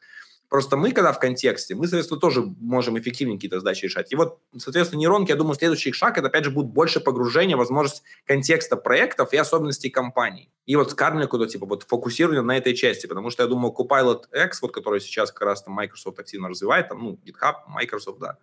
[0.51, 4.13] Просто мы, когда в контексте, мы, соответственно, тоже можем эффективнее какие-то задачи решать.
[4.13, 8.03] И вот, соответственно, нейронки, я думаю, следующий шаг, это, опять же, будет больше погружения, возможность
[8.27, 10.51] контекста проектов и особенностей компаний.
[10.67, 14.25] И вот Скарлику, то, типа, вот фокусирование на этой части, потому что я думаю, Copilot
[14.33, 18.39] X, вот, который сейчас как раз там Microsoft активно развивает, там, ну, GitHub, Microsoft, да,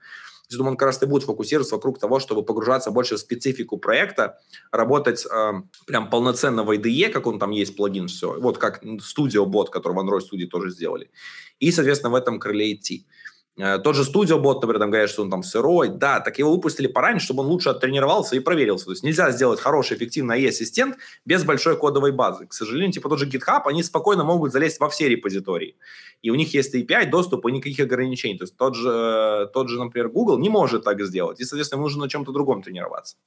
[0.50, 3.78] я думаю, он как раз и будет фокусироваться вокруг того, чтобы погружаться больше в специфику
[3.78, 4.40] проекта,
[4.72, 5.52] работать э,
[5.86, 8.40] прям полноценно в IDE, как он там есть плагин, все.
[8.40, 11.10] Вот как Studio Bot, который в Android Studio тоже сделали.
[11.60, 13.06] И, соответственно, в этом крыле идти.
[13.58, 15.90] Э, тот же Studio Bot, например, там говорят, что он там сырой.
[15.90, 18.86] Да, так его выпустили пораньше, чтобы он лучше оттренировался и проверился.
[18.86, 22.46] То есть нельзя сделать хороший, эффективный AI-ассистент без большой кодовой базы.
[22.46, 25.76] К сожалению, типа тот же GitHub, они спокойно могут залезть во все репозитории.
[26.22, 28.38] И у них есть API, доступ и никаких ограничений.
[28.38, 31.40] То есть тот же, тот же, например, Google не может так сделать.
[31.40, 33.18] И, соответственно, нужно на чем-то другом тренироваться.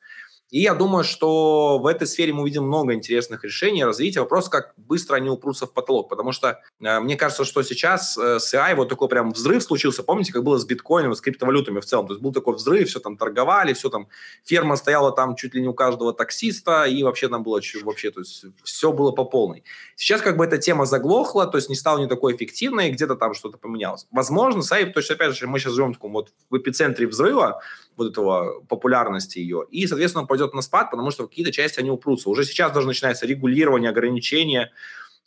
[0.51, 4.21] И я думаю, что в этой сфере мы увидим много интересных решений, развития.
[4.21, 6.09] Вопрос, как быстро они упрутся в потолок.
[6.09, 10.03] Потому что э, мне кажется, что сейчас э, с AI вот такой прям взрыв случился.
[10.03, 12.07] Помните, как было с биткоином, с криптовалютами в целом?
[12.07, 14.09] То есть был такой взрыв, все там торговали, все там,
[14.45, 18.21] ферма стояла там чуть ли не у каждого таксиста, и вообще там было вообще, то
[18.21, 19.65] есть все было по полной.
[19.97, 23.35] Сейчас как бы эта тема заглохла, то есть не стала не такой эффективной, где-то там
[23.35, 24.07] что-то поменялось.
[24.11, 27.07] Возможно, с AI, то есть опять же, мы сейчас живем в таком вот в эпицентре
[27.07, 27.61] взрыва,
[27.97, 32.31] вот этого популярности ее, и, соответственно, пойдет на спад, потому что какие-то части они упрутся.
[32.31, 34.73] Уже сейчас даже начинается регулирование, ограничения.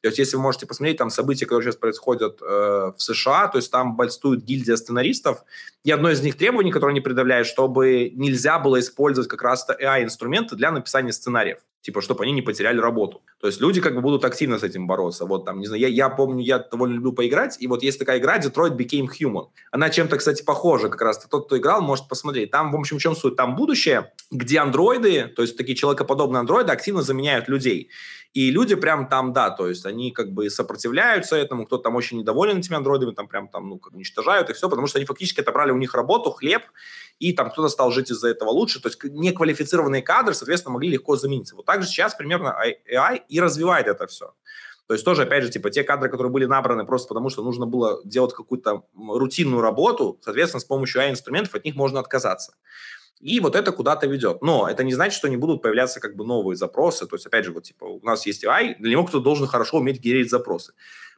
[0.01, 3.57] То есть, если вы можете посмотреть там события, которые сейчас происходят э, в США, то
[3.57, 5.43] есть там бальстует гильдия сценаристов,
[5.83, 10.55] и одно из них требований, которое они предъявляют, чтобы нельзя было использовать как раз AI-инструменты
[10.55, 13.21] для написания сценариев типа, чтобы они не потеряли работу.
[13.39, 15.25] То есть люди как бы будут активно с этим бороться.
[15.25, 18.19] Вот там, не знаю, я, я помню, я довольно люблю поиграть, и вот есть такая
[18.19, 19.47] игра Detroit Became Human.
[19.69, 21.19] Она чем-то, кстати, похожа как раз.
[21.29, 22.51] Тот, кто играл, может посмотреть.
[22.51, 23.35] Там, в общем, в чем суть?
[23.35, 27.89] Там будущее, где андроиды, то есть такие человекоподобные андроиды, активно заменяют людей.
[28.33, 32.17] И люди прям там, да, то есть они как бы сопротивляются этому, кто-то там очень
[32.17, 35.41] недоволен этими андроидами, там прям там, ну, как уничтожают и все, потому что они фактически
[35.41, 36.63] отобрали у них работу, хлеб,
[37.23, 38.81] и там кто-то стал жить из-за этого лучше.
[38.81, 41.55] То есть неквалифицированные кадры, соответственно, могли легко замениться.
[41.55, 42.53] Вот так же сейчас примерно
[42.91, 44.33] AI и развивает это все.
[44.87, 47.65] То есть тоже, опять же, типа те кадры, которые были набраны просто потому, что нужно
[47.65, 52.55] было делать какую-то рутинную работу, соответственно, с помощью AI-инструментов от них можно отказаться.
[53.21, 54.41] И вот это куда-то ведет.
[54.41, 57.07] Но это не значит, что не будут появляться как бы новые запросы.
[57.07, 59.77] То есть, опять же, вот типа у нас есть AI, для него кто-то должен хорошо
[59.77, 60.73] уметь генерить запросы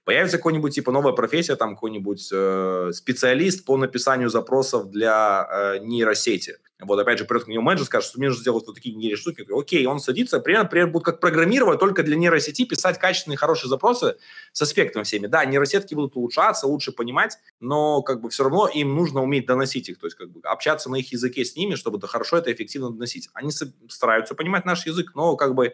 [0.06, 6.60] появится какой-нибудь типа новая профессия, там какой-нибудь э, специалист по написанию запросов для э, нейросети.
[6.80, 9.22] Вот опять же, придет к нему менеджер, скажет, что мне нужно сделать вот такие нейросети
[9.22, 9.48] штуки.
[9.50, 14.18] Окей, он садится, примерно, примерно будет как программировать только для нейросети, писать качественные, хорошие запросы
[14.52, 15.28] с аспектами всеми.
[15.28, 19.90] Да, нейросетки будут улучшаться, лучше понимать, но как бы все равно им нужно уметь доносить
[19.90, 22.52] их, то есть как бы общаться на их языке с ними, чтобы это хорошо, это
[22.52, 23.30] эффективно доносить.
[23.34, 23.52] Они
[23.90, 25.74] стараются понимать наш язык, но как бы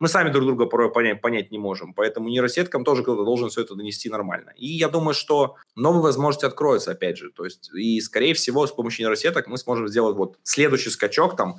[0.00, 1.92] мы сами друг друга порой понять, понять не можем.
[1.92, 4.52] Поэтому нейросеткам тоже кто-то должен все это донести нормально.
[4.56, 7.30] И я думаю, что новые возможности откроются, опять же.
[7.30, 11.56] То есть, и, скорее всего, с помощью нейросеток мы сможем сделать вот следующий скачок там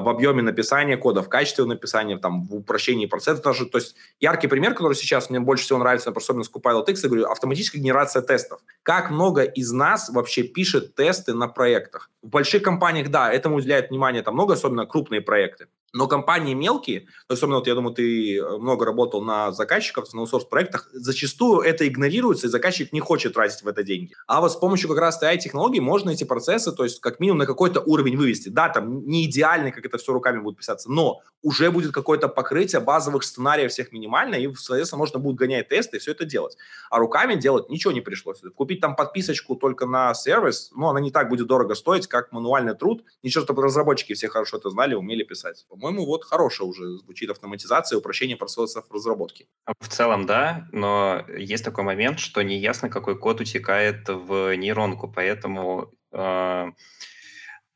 [0.00, 3.42] в объеме написания кода, в качестве написания, там, в упрощении процесса.
[3.42, 7.02] Даже, то есть, яркий пример, который сейчас мне больше всего нравится, особенно с Copilot X,
[7.02, 8.60] я говорю, автоматическая генерация тестов.
[8.82, 12.10] Как много из нас вообще пишет тесты на проектах?
[12.22, 15.66] В больших компаниях, да, этому уделяет внимание там много, особенно крупные проекты.
[15.94, 20.44] Но компании мелкие, особенно вот я думаю, ты э, много работал на заказчиков, на аутсорс
[20.44, 24.12] проектах, зачастую это игнорируется, и заказчик не хочет тратить в это деньги.
[24.26, 27.46] А вот с помощью как раз AI-технологий можно эти процессы, то есть как минимум на
[27.46, 28.48] какой-то уровень вывести.
[28.48, 32.80] Да, там не идеально, как это все руками будет писаться, но уже будет какое-то покрытие
[32.80, 36.56] базовых сценариев всех минимально, и, соответственно, можно будет гонять тесты и все это делать.
[36.90, 38.40] А руками делать ничего не пришлось.
[38.54, 42.74] Купить там подписочку только на сервис, ну, она не так будет дорого стоить, как мануальный
[42.74, 43.04] труд.
[43.22, 47.98] Ничего, чтобы разработчики все хорошо это знали, умели писать по-моему, вот хорошая уже звучит автоматизация,
[47.98, 49.48] упрощение процессов разработки.
[49.80, 55.08] В целом, да, но есть такой момент, что не ясно, какой код утекает в нейронку,
[55.08, 56.66] поэтому э,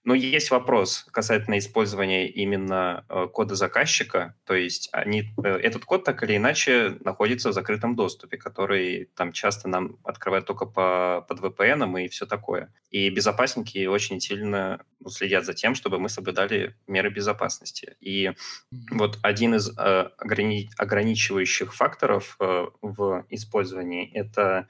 [0.08, 4.34] Но есть вопрос касательно использования именно э, кода заказчика.
[4.46, 9.32] То есть они, э, этот код так или иначе находится в закрытом доступе, который там
[9.32, 12.72] часто нам открывают только по, под VPN и все такое.
[12.90, 17.96] И безопасники очень сильно ну, следят за тем, чтобы мы соблюдали меры безопасности.
[18.00, 18.32] И
[18.90, 24.68] вот один из э, ограни- ограничивающих факторов в использовании это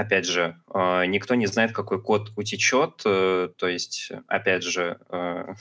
[0.00, 3.02] Опять же, э, никто не знает, какой код утечет.
[3.04, 5.54] Э, то есть, опять же, э,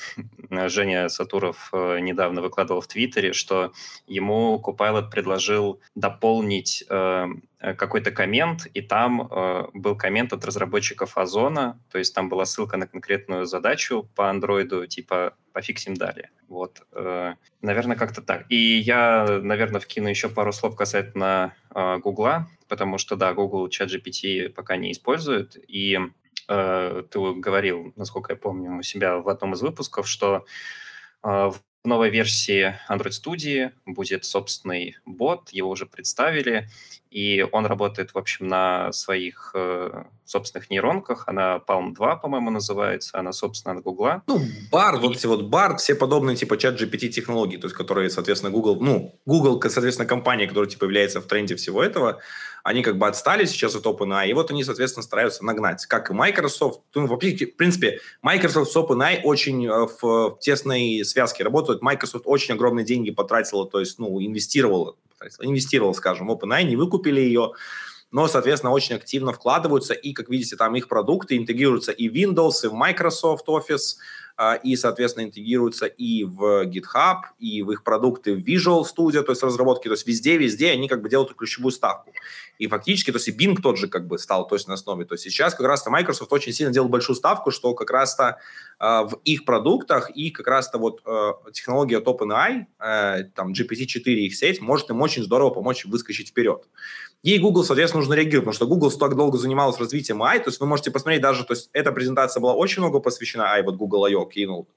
[0.70, 3.74] Женя Сатуров недавно выкладывал в Твиттере, что
[4.08, 6.86] ему Copilot предложил дополнить
[7.60, 9.30] какой-то коммент, и там
[9.74, 14.88] был коммент от разработчиков Озона, то есть там была ссылка на конкретную задачу по андроиду,
[14.88, 16.30] типа пофиксим далее.
[16.48, 16.84] Вот,
[17.62, 18.46] наверное, как-то так.
[18.50, 21.54] И я, наверное, вкину еще пару слов касательно
[22.02, 26.00] Гугла потому что, да, Google ChatGPT пока не использует, и
[26.48, 30.46] э, ты говорил, насколько я помню, у себя в одном из выпусков, что
[31.24, 36.68] э, в новой версии Android Studio будет собственный бот, его уже представили,
[37.10, 41.24] и он работает, в общем, на своих э, собственных нейронках.
[41.28, 43.18] Она Palm 2, по-моему, называется.
[43.18, 44.22] Она, собственно, от Гугла.
[44.28, 44.40] Ну,
[44.72, 45.00] бар, и...
[45.00, 48.78] вот эти вот бар, все подобные типа чат GPT технологии, то есть которые, соответственно, Google,
[48.80, 52.20] ну, Google, соответственно, компания, которая типа является в тренде всего этого,
[52.70, 55.88] они как бы отстали сейчас от OpenAI, и вот они, соответственно, стараются нагнать.
[55.88, 56.82] Как и Microsoft.
[56.94, 61.82] Ну, в принципе, Microsoft с OpenAI очень э, в тесной связке работают.
[61.82, 64.96] Microsoft очень огромные деньги потратила, то есть, ну, инвестировала,
[65.42, 67.54] инвестировала, скажем, в OpenAI, не выкупили ее,
[68.12, 72.66] но, соответственно, очень активно вкладываются, и, как видите, там их продукты интегрируются и в Windows,
[72.66, 73.96] и в Microsoft Office,
[74.64, 79.44] и, соответственно, интегрируются и в GitHub, и в их продукты в Visual Studio, то есть
[79.44, 82.14] разработки, то есть везде-везде они как бы делают ключевую ставку.
[82.60, 85.06] И фактически, то есть и Bing тот же как бы стал то есть на основе.
[85.06, 88.38] То есть сейчас как раз-то Microsoft очень сильно делал большую ставку, что как раз-то
[88.80, 94.36] э, в их продуктах и как раз-то вот э, технология OpenAI, э, там GPT-4 их
[94.36, 96.68] сеть, может им очень здорово помочь выскочить вперед.
[97.22, 100.60] Ей Google, соответственно, нужно реагировать, потому что Google так долго занималась развитием AI, то есть
[100.60, 104.06] вы можете посмотреть даже, то есть эта презентация была очень много посвящена AI, вот Google
[104.06, 104.30] I.O.
[104.34, 104.68] Keynote,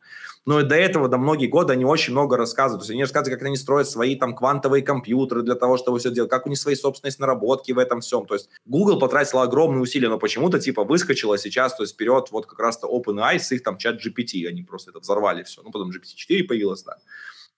[0.45, 2.81] но и до этого, до многие годы, они очень много рассказывают.
[2.81, 6.11] То есть они рассказывают, как они строят свои там квантовые компьютеры для того, чтобы все
[6.11, 8.27] делать, как у них свои собственные наработки в этом всем.
[8.27, 12.47] То есть Google потратил огромные усилия, но почему-то типа выскочила сейчас, то есть вперед вот
[12.47, 15.63] как раз-то OpenAI с их там чат GPT, они просто это взорвали все.
[15.63, 16.97] Ну, потом GPT-4 появилось, да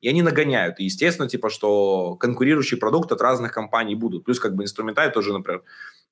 [0.05, 0.81] и они нагоняют.
[0.81, 4.25] И естественно, типа, что конкурирующий продукт от разных компаний будут.
[4.25, 5.63] Плюс как бы инструментарий тоже, например,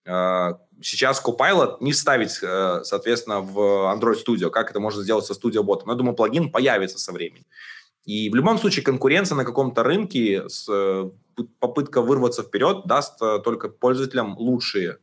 [0.06, 3.58] э, сейчас Copilot не вставить, э, соответственно, в
[3.94, 5.82] Android Studio, как это можно сделать со Studio Bot.
[5.84, 7.44] Но я думаю, плагин появится со временем.
[8.06, 11.10] И в любом случае конкуренция на каком-то рынке, с, э,
[11.60, 14.98] попытка вырваться вперед даст только пользователям лучшие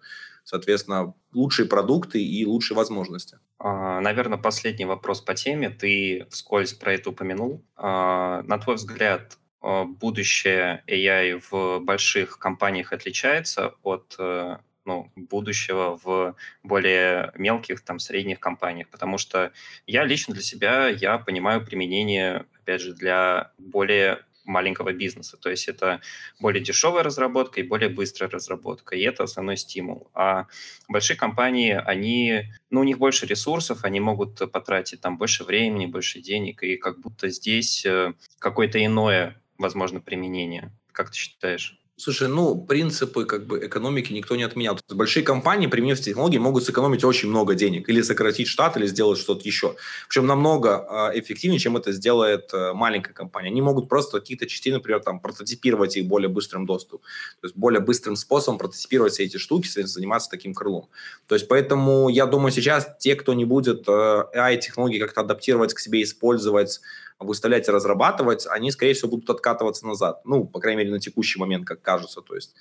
[0.49, 3.37] соответственно, лучшие продукты и лучшие возможности.
[3.59, 5.69] А, Наверное, последний вопрос по теме.
[5.69, 7.63] Ты вскользь про это упомянул.
[7.75, 15.99] А, на твой взгляд, а, будущее AI в больших компаниях отличается от э, ну, будущего
[16.03, 19.51] в более мелких, там, средних компаниях, потому что
[19.85, 25.37] я лично для себя, я понимаю применение, опять же, для более маленького бизнеса.
[25.37, 26.01] То есть это
[26.39, 30.09] более дешевая разработка и более быстрая разработка, и это основной стимул.
[30.13, 30.47] А
[30.87, 36.19] большие компании, они, ну, у них больше ресурсов, они могут потратить там больше времени, больше
[36.19, 40.71] денег, и как будто здесь э, какое-то иное, возможно, применение.
[40.91, 41.79] Как ты считаешь?
[41.99, 44.79] Слушай, ну, принципы как бы экономики никто не отменял.
[44.89, 47.89] Большие компании, применив технологии, могут сэкономить очень много денег.
[47.89, 49.75] Или сократить штат, или сделать что-то еще.
[50.07, 53.49] Причем намного э, эффективнее, чем это сделает э, маленькая компания.
[53.49, 57.01] Они могут просто какие-то части, например, там, прототипировать их более быстрым доступом.
[57.41, 60.87] То есть более быстрым способом прототипировать все эти штуки, заниматься таким крылом.
[61.27, 65.79] То есть поэтому я думаю, сейчас те, кто не будет э, AI-технологии как-то адаптировать к
[65.79, 66.79] себе, использовать,
[67.19, 70.21] выставлять и разрабатывать, они, скорее всего, будут откатываться назад.
[70.25, 72.21] Ну, по крайней мере, на текущий момент, как кажется.
[72.21, 72.55] То есть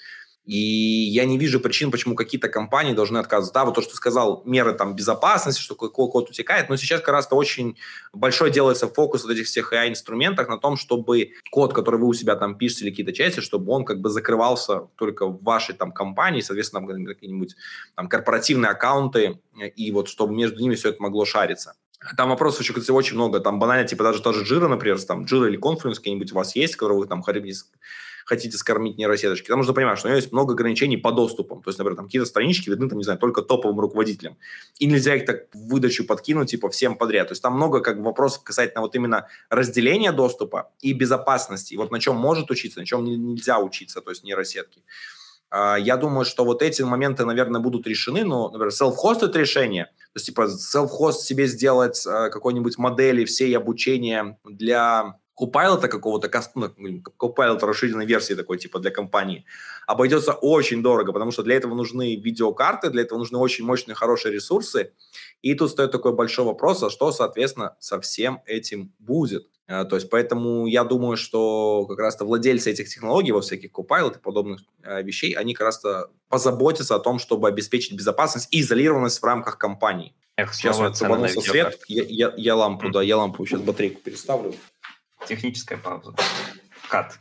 [0.49, 3.53] и я не вижу причин, почему какие-то компании должны отказываться.
[3.53, 7.11] Да, вот то, что сказал, меры там безопасности, что какой код утекает, но сейчас как
[7.11, 7.77] раз-то очень
[8.15, 12.35] большой делается фокус вот этих всех AI-инструментах на том, чтобы код, который вы у себя
[12.35, 16.41] там пишете или какие-то части, чтобы он как бы закрывался только в вашей там компании,
[16.41, 17.55] соответственно, какие-нибудь
[17.95, 19.43] там корпоративные аккаунты,
[19.77, 21.75] и вот чтобы между ними все это могло шариться.
[22.17, 23.41] Там вопросов еще, кстати, очень много.
[23.41, 26.77] Там банально, типа даже тоже Jira, например, там Jira или Confluence какие-нибудь у вас есть,
[26.77, 29.49] которые вы там хотите, скормить нейросеточки.
[29.49, 31.61] Там нужно понимать, что у него есть много ограничений по доступам.
[31.61, 34.37] То есть, например, там какие-то странички видны, там, не знаю, только топовым руководителям.
[34.79, 37.29] И нельзя их так в выдачу подкинуть, типа, всем подряд.
[37.29, 41.75] То есть там много как вопросов касательно вот именно разделения доступа и безопасности.
[41.75, 44.83] И вот на чем может учиться, на чем нельзя учиться, то есть нейросетки.
[45.51, 50.17] А, я думаю, что вот эти моменты, наверное, будут решены, но, например, self-hosted решение, то
[50.17, 56.71] есть, типа, self-host себе сделать а, какой-нибудь модели всей обучения для Copilot какого-то, ну,
[57.19, 59.45] Copilot расширенной версии такой, типа, для компании,
[59.87, 64.33] обойдется очень дорого, потому что для этого нужны видеокарты, для этого нужны очень мощные, хорошие
[64.33, 64.93] ресурсы.
[65.43, 69.49] И тут стоит такой большой вопрос, а что, соответственно, со всем этим будет?
[69.69, 74.17] А, то есть, поэтому я думаю, что как раз-то владельцы этих технологий, во всяких Copilot
[74.17, 79.21] и подобных э, вещей, они как раз-то позаботятся о том, чтобы обеспечить безопасность и изолированность
[79.21, 80.15] в рамках компании.
[80.37, 82.93] Эх, сейчас вот свет, я, я, я лампу, mm.
[82.93, 84.55] да, я лампу сейчас батарейку переставлю.
[85.29, 86.15] Техническая пауза.
[86.89, 87.19] Кат.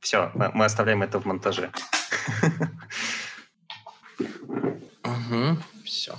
[0.00, 1.72] Все, мы оставляем это в монтаже.
[5.02, 6.18] Угу, все.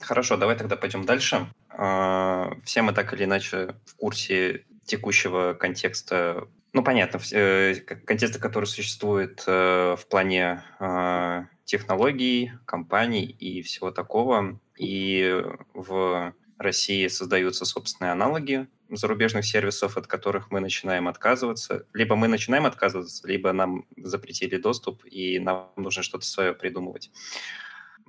[0.00, 1.52] Хорошо, давай тогда пойдем дальше.
[1.68, 8.66] А, все мы так или иначе в курсе текущего контекста ну, понятно, э, контекста, который
[8.66, 14.60] существует э, в плане а, технологий, компаний и всего такого.
[14.78, 21.86] И в России создаются собственные аналоги зарубежных сервисов, от которых мы начинаем отказываться.
[21.94, 27.10] Либо мы начинаем отказываться, либо нам запретили доступ, и нам нужно что-то свое придумывать.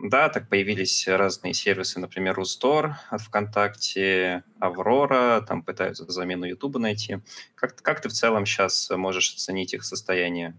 [0.03, 7.19] Да, так появились разные сервисы, например, Рустор от ВКонтакте, Аврора, там пытаются замену Ютуба найти.
[7.53, 10.57] Как, как ты в целом сейчас можешь оценить их состояние?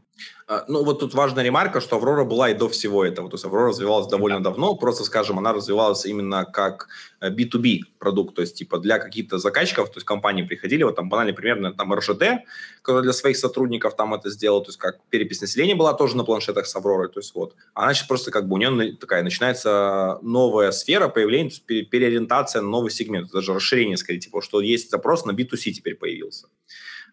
[0.52, 3.30] А, ну, вот тут важная ремарка, что Аврора была и до всего этого.
[3.30, 4.50] То есть Аврора развивалась довольно да.
[4.50, 6.88] давно, просто, скажем, она развивалась именно как
[7.22, 11.08] B2B э, продукт, то есть, типа, для каких-то заказчиков, то есть, компании приходили, вот там
[11.08, 12.44] банальный примерно там РЖД,
[12.82, 16.24] который для своих сотрудников там это сделал, то есть, как перепись населения была тоже на
[16.24, 17.54] планшетах с Авророй, то есть, вот.
[17.74, 22.60] А значит, просто как бы у нее такая начинается новая сфера появления, то есть, переориентация
[22.62, 26.48] на новый сегмент, даже расширение, скорее, типа, что есть запрос на B2C теперь появился.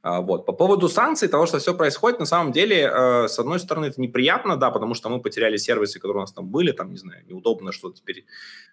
[0.02, 0.46] А, вот.
[0.46, 4.00] По поводу санкций, того, что все происходит, на самом деле, э, с одной стороны, это
[4.00, 7.24] неприятно, да, потому что мы потеряли сервисы, которые у нас там были, там, не знаю,
[7.28, 8.26] неудобно что-то теперь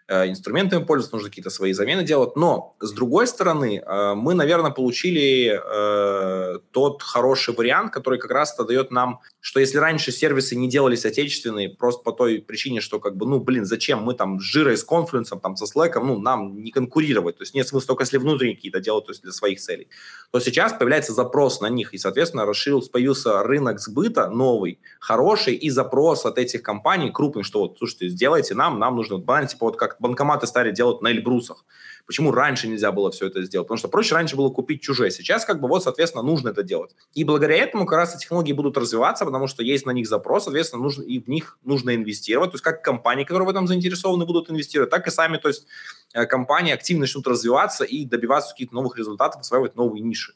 [0.07, 2.37] э, инструментами пользоваться, нужно какие-то свои замены делать.
[2.37, 8.65] Но, с другой стороны, э, мы, наверное, получили э, тот хороший вариант, который как раз-то
[8.65, 13.17] дает нам, что если раньше сервисы не делались отечественные, просто по той причине, что, как
[13.17, 16.63] бы, ну, блин, зачем мы там с Жирой, с конфлюенсом, там, со Slack, ну, нам
[16.63, 19.59] не конкурировать, то есть нет смысла только если внутренние какие-то делать, то есть для своих
[19.59, 19.89] целей,
[20.31, 25.71] то сейчас появляется запрос на них, и, соответственно, расширился, появился рынок сбыта новый, хороший, и
[25.71, 29.77] запрос от этих компаний крупный, что вот, слушайте, сделайте нам, нам нужно, банально, типа вот
[29.77, 31.65] как банкоматы стали делать на Эльбрусах.
[32.07, 33.67] Почему раньше нельзя было все это сделать?
[33.67, 35.11] Потому что проще раньше было купить чужие.
[35.11, 36.95] Сейчас как бы вот, соответственно, нужно это делать.
[37.15, 40.85] И благодаря этому как раз технологии будут развиваться, потому что есть на них запрос, соответственно,
[40.85, 42.53] нужно, и в них нужно инвестировать.
[42.53, 45.67] То есть как компании, которые в этом заинтересованы, будут инвестировать, так и сами, то есть
[46.15, 50.35] э, компании активно начнут развиваться и добиваться каких-то новых результатов, осваивать новые ниши.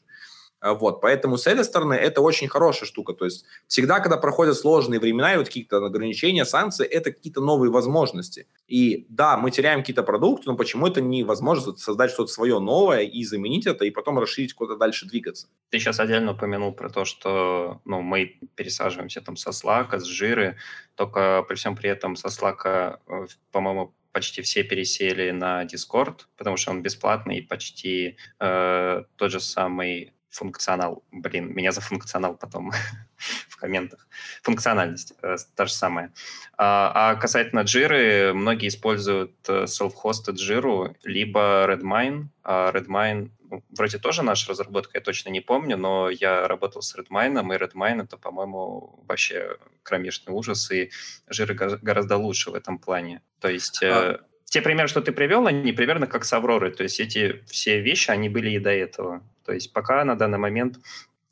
[0.61, 3.13] А, вот, поэтому с этой стороны это очень хорошая штука.
[3.13, 7.71] То есть всегда, когда проходят сложные времена и вот какие-то ограничения, санкции, это какие-то новые
[7.71, 8.47] возможности.
[8.67, 13.23] И да, мы теряем какие-то продукты, но почему это невозможно создать что-то свое новое и
[13.23, 15.47] заменить это, и потом расширить куда-то дальше двигаться?
[15.71, 20.57] Ты сейчас отдельно упомянул про то, что ну, мы пересаживаемся там со Slack, с жиры,
[20.93, 26.57] только при всем при этом со Slack, э, по-моему, почти все пересели на Discord, потому
[26.57, 32.71] что он бесплатный и почти э, тот же самый функционал, блин, меня за функционал потом
[33.49, 34.07] в комментах.
[34.41, 36.11] Функциональность э, та же самая.
[36.57, 42.27] А, а касательно Jira, многие используют э, self-hosted Jira, либо Redmine.
[42.43, 46.95] А Redmine ну, вроде тоже наша разработка, я точно не помню, но я работал с
[46.95, 50.89] Redmine, и Redmine это, по-моему, вообще кромешный ужас, и
[51.29, 53.21] Jira гораздо лучше в этом плане.
[53.39, 53.83] То есть...
[53.83, 54.21] А...
[54.51, 56.71] Те примеры, что ты привел, они примерно как с Авророй.
[56.71, 59.23] То есть эти все вещи, они были и до этого.
[59.45, 60.77] То есть пока на данный момент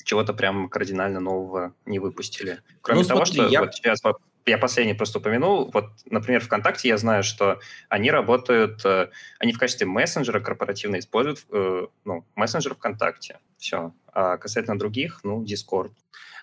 [0.05, 2.61] чего-то прям кардинально нового не выпустили.
[2.81, 3.59] Кроме ну, того, смотри, что я...
[3.59, 3.99] вот сейчас
[4.45, 9.59] я последний просто упомянул, вот, например, ВКонтакте я знаю, что они работают, э, они в
[9.59, 13.93] качестве мессенджера корпоративно используют, э, ну, мессенджер ВКонтакте, все.
[14.13, 15.91] А касательно других, ну, Discord.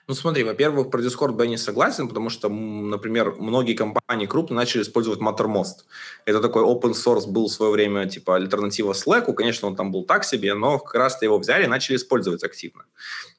[0.09, 4.57] Ну, смотри, во-первых, про Discord бы я не согласен, потому что, например, многие компании крупные
[4.57, 5.85] начали использовать Mattermost.
[6.27, 9.35] Это такой open source был в свое время, типа, альтернатива Slack.
[9.35, 12.85] Конечно, он там был так себе, но как раз-то его взяли и начали использовать активно.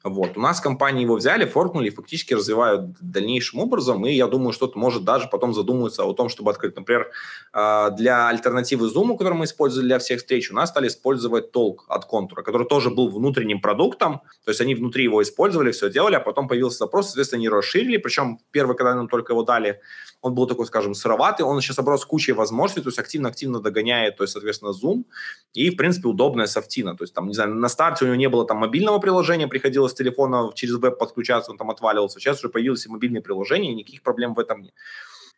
[0.04, 0.38] Вот.
[0.38, 5.04] У нас компании его взяли, форкнули фактически развивают дальнейшим образом, и я думаю, что-то может
[5.04, 6.76] даже потом задумываться о том, чтобы открыть.
[6.76, 7.10] Например,
[7.54, 11.86] а, для альтернативы Zoom, который мы использовали для всех встреч, у нас стали использовать Толк
[11.88, 16.16] от Контура, который тоже был внутренним продуктом, то есть они внутри его использовали, все делали,
[16.16, 19.80] а потом появился запрос, соответственно, они расширили, причем первый, когда нам только его дали,
[20.22, 24.24] он был такой, скажем, сыроватый, он сейчас оброс кучей возможностей, то есть активно-активно догоняет, то
[24.24, 25.04] есть, соответственно, Zoom,
[25.54, 28.30] и, в принципе, удобная софтина, то есть, там, не знаю, на старте у него не
[28.30, 32.50] было там мобильного приложения, приходилось с телефона через веб подключаться, он там отваливался, сейчас уже
[32.50, 34.74] появилось и мобильное приложение, и никаких проблем в этом нет.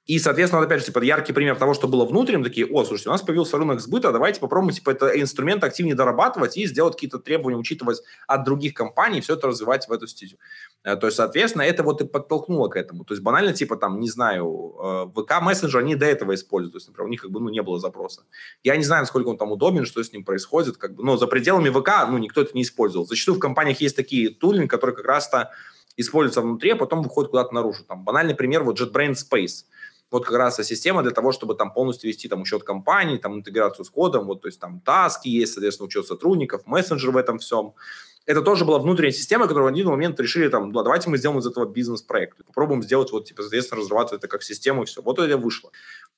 [0.09, 3.11] И, соответственно, опять же, типа, яркий пример того, что было внутренним, такие, о, слушайте, у
[3.11, 7.57] нас появился рынок сбыта, давайте попробуем, типа, это инструмент активнее дорабатывать и сделать какие-то требования,
[7.57, 10.37] учитывать от других компаний, все это развивать в эту стезю.
[10.83, 13.05] Э, то есть, соответственно, это вот и подтолкнуло к этому.
[13.05, 14.73] То есть, банально, типа, там, не знаю,
[15.15, 17.49] э, ВК мессенджер, они до этого используют, то есть, например, у них, как бы, ну,
[17.49, 18.23] не было запроса.
[18.63, 21.27] Я не знаю, насколько он там удобен, что с ним происходит, как бы, но за
[21.27, 23.05] пределами ВК, ну, никто это не использовал.
[23.05, 25.51] Зачастую в компаниях есть такие тулинг, которые как раз-то
[25.97, 27.83] используются внутри, а потом выходят куда-то наружу.
[27.83, 29.65] Там банальный пример, вот JetBrains Space–
[30.11, 33.85] вот как раз система для того, чтобы там полностью вести там учет компании, там интеграцию
[33.85, 37.73] с кодом, вот, то есть там таски есть, соответственно, учет сотрудников, мессенджер в этом всем.
[38.25, 41.39] Это тоже была внутренняя система, которую в один момент решили там, ну, давайте мы сделаем
[41.39, 45.01] из этого бизнес-проект, попробуем сделать вот, типа, соответственно, разрабатывать это как систему и все.
[45.01, 45.71] Вот это вышло.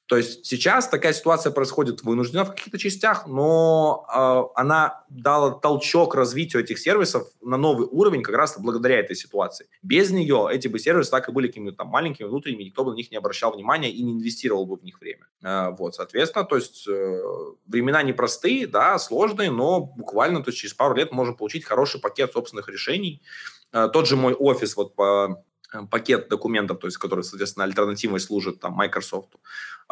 [0.07, 6.15] То есть сейчас такая ситуация происходит вынуждена в каких-то частях, но э, она дала толчок
[6.15, 9.67] развитию этих сервисов на новый уровень как раз благодаря этой ситуации.
[9.81, 12.95] Без нее эти бы сервисы так и были какими-то там маленькими, внутренними, никто бы на
[12.95, 15.27] них не обращал внимания и не инвестировал бы в них время.
[15.43, 17.21] Э, вот, соответственно, то есть э,
[17.67, 22.33] времена непростые, да, сложные, но буквально то есть через пару лет можем получить хороший пакет
[22.33, 23.21] собственных решений.
[23.71, 25.41] Э, тот же мой офис вот по
[25.73, 29.35] Э, пакет документов, то есть, который, соответственно, альтернативой служит там Microsoft.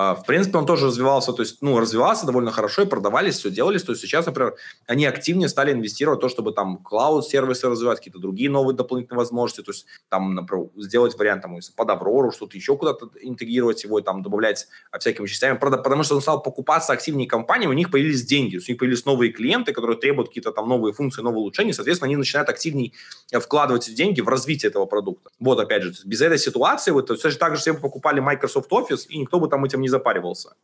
[0.02, 3.50] А, в принципе, он тоже развивался, то есть, ну, развивался довольно хорошо и продавались, все
[3.52, 3.84] делались.
[3.84, 4.56] То есть сейчас, например,
[4.88, 9.62] они активнее стали инвестировать в то, чтобы там клауд-сервисы развивать, какие-то другие новые дополнительные возможности,
[9.62, 14.02] то есть там, например, сделать вариант там, под Аврору, что-то еще куда-то интегрировать его и
[14.02, 18.56] там добавлять всякими частями, потому что он стал покупаться активнее компании, у них появились деньги,
[18.56, 22.16] у них появились новые клиенты, которые требуют какие-то там новые функции, новые улучшения, соответственно, они
[22.16, 22.94] начинают активнее
[23.34, 25.30] вкладывать деньги в развитие этого продукта.
[25.42, 28.72] Вот, опять же, без этой ситуации, вот, все же так же все бы покупали Microsoft
[28.72, 30.56] Office, и никто бы там этим не запаривался.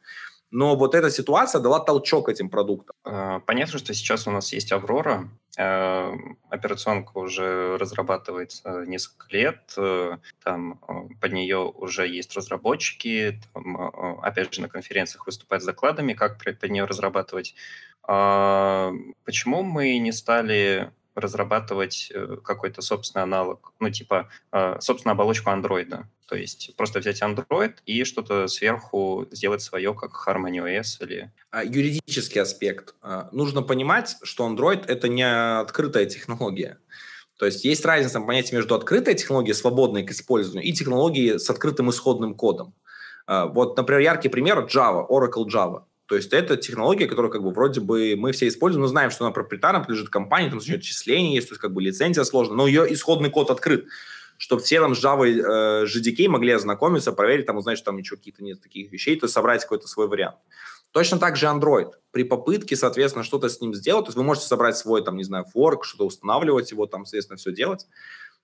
[0.52, 2.96] Но вот эта ситуация дала толчок этим продуктам.
[3.04, 5.30] А, понятно, что сейчас у нас есть Аврора.
[5.58, 6.14] А,
[6.50, 9.74] операционка уже разрабатывается несколько лет.
[9.76, 13.42] Э, там э, под нее уже есть разработчики.
[13.54, 17.56] Там, э, опять же, на конференциях выступают с докладами, как под нее разрабатывать.
[18.04, 18.94] А,
[19.26, 26.08] почему мы не стали разрабатывать э, какой-то собственный аналог, ну, типа, э, собственную оболочку андроида.
[26.28, 31.32] То есть просто взять Android и что-то сверху сделать свое, как Harmony OS или...
[31.52, 32.96] А, юридический аспект.
[33.02, 35.24] А, нужно понимать, что Android— это не
[35.60, 36.80] открытая технология.
[37.38, 41.50] То есть есть разница в понятии между открытой технологией, свободной к использованию, и технологией с
[41.50, 42.74] открытым исходным кодом.
[43.28, 45.84] А, вот, например, яркий пример— Java, Oracle Java.
[46.08, 49.26] То есть это технология, которую как бы вроде бы мы все используем, но знаем, что
[49.26, 52.68] она проприетарна, принадлежит компании, там значит, отчисления есть, то есть как бы лицензия сложная, но
[52.68, 53.86] ее исходный код открыт,
[54.38, 58.18] чтобы все там с Java э, JDK могли ознакомиться, проверить, там узнать, что там ничего
[58.18, 60.38] каких-то нет таких вещей, то есть собрать какой-то свой вариант.
[60.92, 61.92] Точно так же Android.
[62.12, 65.24] При попытке, соответственно, что-то с ним сделать, то есть вы можете собрать свой, там, не
[65.24, 67.88] знаю, форк, что-то устанавливать его, там, соответственно, все делать.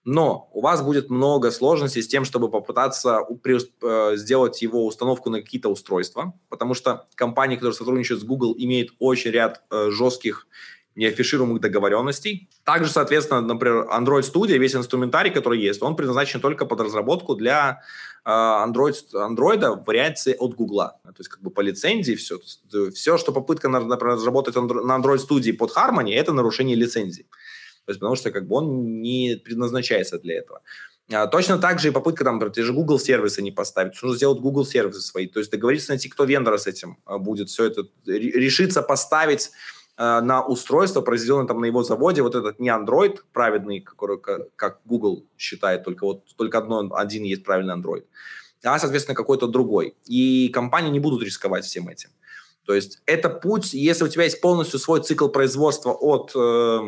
[0.03, 5.41] Но у вас будет много сложностей с тем, чтобы попытаться э, сделать его установку на
[5.41, 10.47] какие-то устройства, потому что компании, которые сотрудничают с Google, имеют очень ряд э, жестких
[10.95, 12.49] неафишируемых договоренностей.
[12.63, 17.81] Также, соответственно, например, Android Studio, весь инструментарий, который есть, он предназначен только под разработку для
[18.25, 20.79] э, Android, Android вариации от Google.
[21.03, 22.39] То есть как бы по лицензии все.
[22.93, 27.27] Все, что попытка, например, разработать на Android Studio под Harmony, это нарушение лицензии.
[27.85, 30.61] То есть, потому что как бы он не предназначается для этого.
[31.11, 33.93] А, точно так же и попытка там, например, те же Google сервисы не поставить.
[34.01, 35.27] Нужно сделать Google сервисы свои.
[35.27, 39.51] То есть договориться найти, кто вендора с этим а, будет все это, решиться поставить
[39.97, 44.19] а, на устройство, произведенное там на его заводе, вот этот не Android праведный, который,
[44.55, 48.05] как Google считает, только вот только одно, один есть правильный Android,
[48.63, 49.95] а, соответственно, какой-то другой.
[50.05, 52.09] И компании не будут рисковать всем этим.
[52.65, 56.79] То есть это путь, если у тебя есть полностью свой цикл производства от э,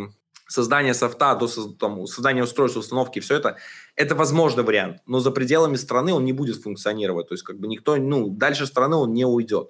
[0.47, 1.47] создания софта до
[1.79, 3.57] там, создания устройства, установки, все это,
[3.95, 4.97] это возможный вариант.
[5.05, 7.27] Но за пределами страны он не будет функционировать.
[7.27, 9.69] То есть как бы никто, ну, дальше страны он не уйдет.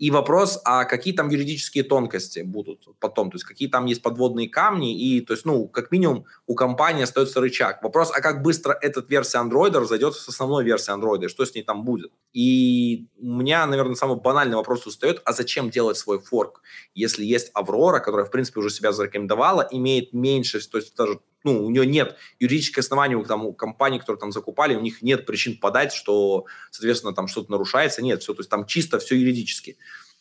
[0.00, 4.48] И вопрос, а какие там юридические тонкости будут потом, то есть какие там есть подводные
[4.48, 7.82] камни, и то есть, ну, как минимум у компании остается рычаг.
[7.82, 10.80] Вопрос, а как быстро эта версия Android разойдется с основной версией
[11.24, 12.12] и что с ней там будет?
[12.32, 16.62] И у меня, наверное, самый банальный вопрос устает, а зачем делать свой форк,
[16.94, 21.64] если есть Аврора, которая, в принципе, уже себя зарекомендовала, имеет меньше, то есть даже ну,
[21.64, 25.26] у нее нет юридического основания у, там, у компаний, которые там закупали, у них нет
[25.26, 28.02] причин подать, что, соответственно, там что-то нарушается.
[28.02, 29.76] Нет, все, то есть там чисто все юридически.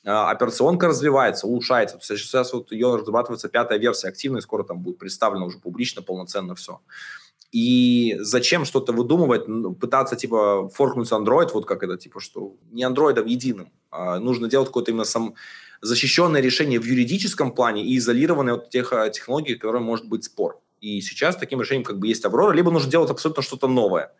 [0.06, 1.98] А, операционка развивается, улучшается.
[1.98, 6.02] То есть сейчас вот ее разрабатывается пятая версия активной, скоро там будет представлена уже публично,
[6.02, 6.80] полноценно все.
[7.52, 9.46] И зачем что-то выдумывать,
[9.80, 14.68] пытаться, типа, форкнуть Android, вот как это, типа, что не андроидом единым, а нужно делать
[14.68, 15.34] какое-то именно сам
[15.82, 20.62] защищенное решение в юридическом плане и изолированное от тех а, технологий, которые может быть спор.
[20.82, 24.12] И сейчас таким решением как бы есть Аврора, либо нужно делать абсолютно что-то новое.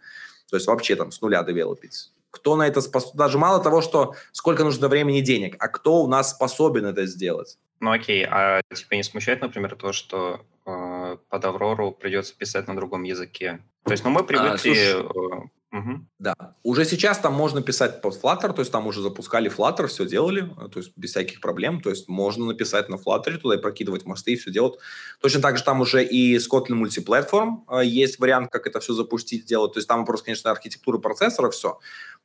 [0.50, 2.12] То есть вообще там с нуля девелопить.
[2.32, 3.18] Кто на это способен?
[3.18, 7.06] Даже мало того, что сколько нужно времени и денег, а кто у нас способен это
[7.06, 7.58] сделать?
[7.80, 12.76] Ну окей, а тебя не смущает, например, то, что э, под Аврору придется писать на
[12.76, 13.62] другом языке?
[13.86, 14.54] То есть, ну мы а, привыкли...
[14.54, 16.06] А, слушай, э, Угу.
[16.18, 16.34] Да.
[16.64, 20.52] Уже сейчас там можно писать под Flutter, то есть там уже запускали Flutter, все делали,
[20.58, 21.80] э, то есть без всяких проблем.
[21.82, 24.80] То есть можно написать на Flutter туда и прокидывать мосты и все делать.
[25.22, 29.44] Точно так же там уже и Kotlin Multiplatform э, есть вариант, как это все запустить,
[29.44, 29.74] сделать.
[29.74, 31.78] То есть там вопрос, конечно, архитектуры процессора, все.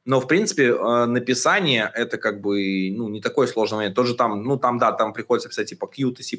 [0.06, 3.96] Но, в принципе, э, написание– это как бы ну, не такой сложный момент.
[3.96, 6.38] Тоже там, ну, там, да, там приходится писать типа Qt и C++.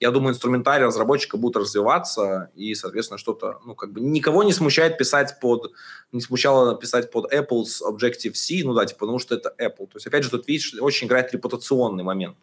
[0.00, 4.98] Я думаю, инструментарий разработчика будет развиваться, и, соответственно, что-то, ну, как бы никого не смущает
[4.98, 5.72] писать под,
[6.12, 9.86] не смущало писать под Apple's Objective-C, ну да, типа, потому что это Apple.
[9.86, 12.36] То есть, опять же, тут, видишь, очень играет репутационный момент.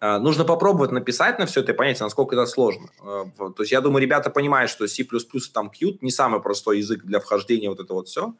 [0.00, 2.88] Uh, нужно попробовать написать на все это и понять, насколько это сложно.
[3.00, 5.04] Uh, то есть я думаю, ребята понимают, что C++
[5.52, 8.32] там Qt не самый простой язык для вхождения вот это вот все.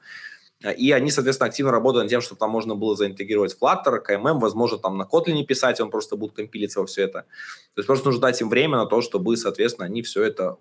[0.63, 4.39] Э, и они, соответственно, активно работают над тем, чтобы там можно было заинтегрировать Flutter, KMM,
[4.39, 7.23] возможно, там на Kotlin писать, он просто будет компилиться во все это.
[7.75, 10.57] То есть просто нужно дать им время на то, чтобы, соответственно, они все это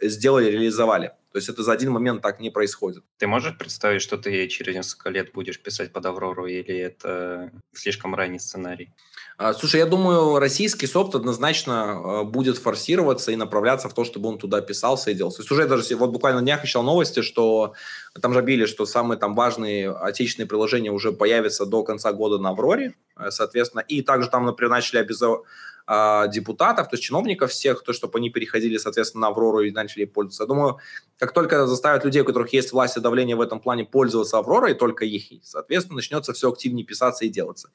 [0.00, 1.12] сделали, реализовали.
[1.32, 3.04] То есть это за один момент так не происходит.
[3.18, 8.14] Ты можешь представить, что ты через несколько лет будешь писать под Аврору, или это слишком
[8.14, 8.92] ранний сценарий?
[9.36, 14.30] А, слушай, я думаю, российский софт однозначно а, будет форсироваться и направляться в то, чтобы
[14.30, 15.38] он туда писался и делался.
[15.38, 17.74] То есть уже даже вот буквально днях ищал новости, что
[18.20, 22.50] там же обили, что самые там важные отечественные приложения уже появятся до конца года на
[22.50, 23.82] Авроре, э, соответственно.
[23.82, 25.42] И также там, например, начали обязательно
[25.90, 30.04] а, депутатов, то есть чиновников всех, то, чтобы они переходили, соответственно, на Аврору и начали
[30.04, 30.42] пользоваться.
[30.42, 30.78] Я думаю,
[31.18, 34.74] как только заставят людей, у которых есть власть и давление в этом плане, пользоваться Авророй,
[34.74, 37.70] только их, соответственно, начнется все активнее писаться и делаться.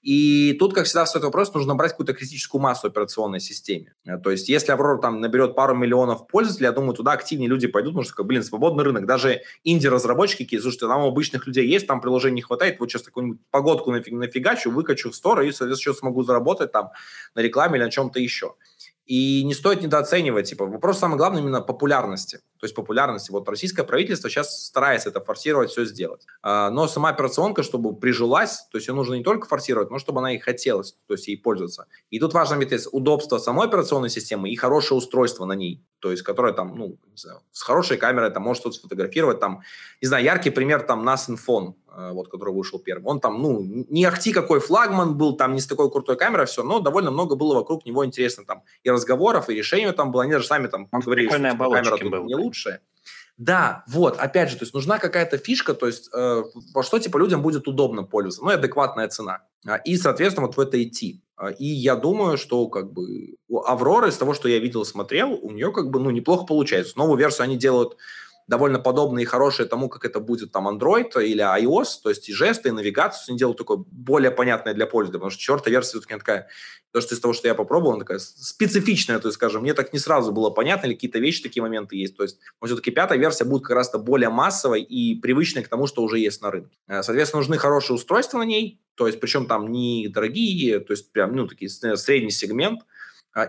[0.00, 3.94] И тут, как всегда, стоит вопрос, нужно брать какую-то критическую массу операционной системе.
[4.06, 7.66] Э, то есть, если Аврора там наберет пару миллионов пользователей, я думаю, туда активнее люди
[7.66, 9.04] пойдут, потому что, блин, свободный рынок.
[9.04, 13.02] Даже инди-разработчики, какие, слушайте, там у обычных людей есть, там приложений не хватает, вот сейчас
[13.02, 16.92] какую-нибудь погодку нафиг, нафигачу, выкачу в стор и, соответственно, смогу заработать там
[17.34, 18.54] на рекламе рекламе или на чем-то еще.
[19.06, 22.40] И не стоит недооценивать, типа, вопрос самый главный именно популярности.
[22.58, 23.30] То есть популярности.
[23.30, 26.26] Вот российское правительство сейчас старается это форсировать, все сделать.
[26.42, 30.20] А, но сама операционка, чтобы прижилась, то есть ее нужно не только форсировать, но чтобы
[30.20, 31.86] она и хотелось, то есть ей пользоваться.
[32.10, 35.82] И тут важно ведь удобство самой операционной системы и хорошее устройство на ней.
[36.00, 39.40] То есть, которое там, ну, не знаю, с хорошей камерой там может что-то сфотографировать.
[39.40, 39.62] Там,
[40.00, 43.06] не знаю, яркий пример там NAS Infone, э, вот, который вышел первым.
[43.06, 46.62] Он там, ну, не ахти какой флагман был, там не с такой крутой камерой, все,
[46.62, 50.22] но довольно много было вокруг него интересно там и разговоров, и решений там было.
[50.22, 52.24] Они даже сами там говорили, что типа, камера тут был.
[52.24, 52.80] не лучшая.
[53.36, 56.42] Да, вот, опять же, то есть нужна какая-то фишка, то есть э,
[56.74, 59.44] во что типа людям будет удобно пользоваться, ну и адекватная цена.
[59.64, 61.22] А, и, соответственно, вот в это идти.
[61.36, 65.38] А, и я думаю, что как бы у Авроры, из того, что я видел, смотрел,
[65.40, 66.98] у нее как бы ну неплохо получается.
[66.98, 67.96] Новую версию они делают
[68.48, 72.32] довольно подобные и хорошие тому, как это будет там Android или iOS, то есть и
[72.32, 76.14] жесты, и навигацию они делают такое более понятное для пользователя, потому что четвертая версия все-таки
[76.14, 76.48] такая,
[76.90, 79.92] то, что из того, что я попробовал, она такая специфичная, то есть, скажем, мне так
[79.92, 83.44] не сразу было понятно, или какие-то вещи, такие моменты есть, то есть, все-таки пятая версия
[83.44, 86.76] будет как раз-то более массовой и привычной к тому, что уже есть на рынке.
[86.88, 91.12] Э, соответственно, нужны хорошие устройства на ней, то есть, причем там не дорогие, то есть,
[91.12, 92.80] прям, ну, такие средний сегмент–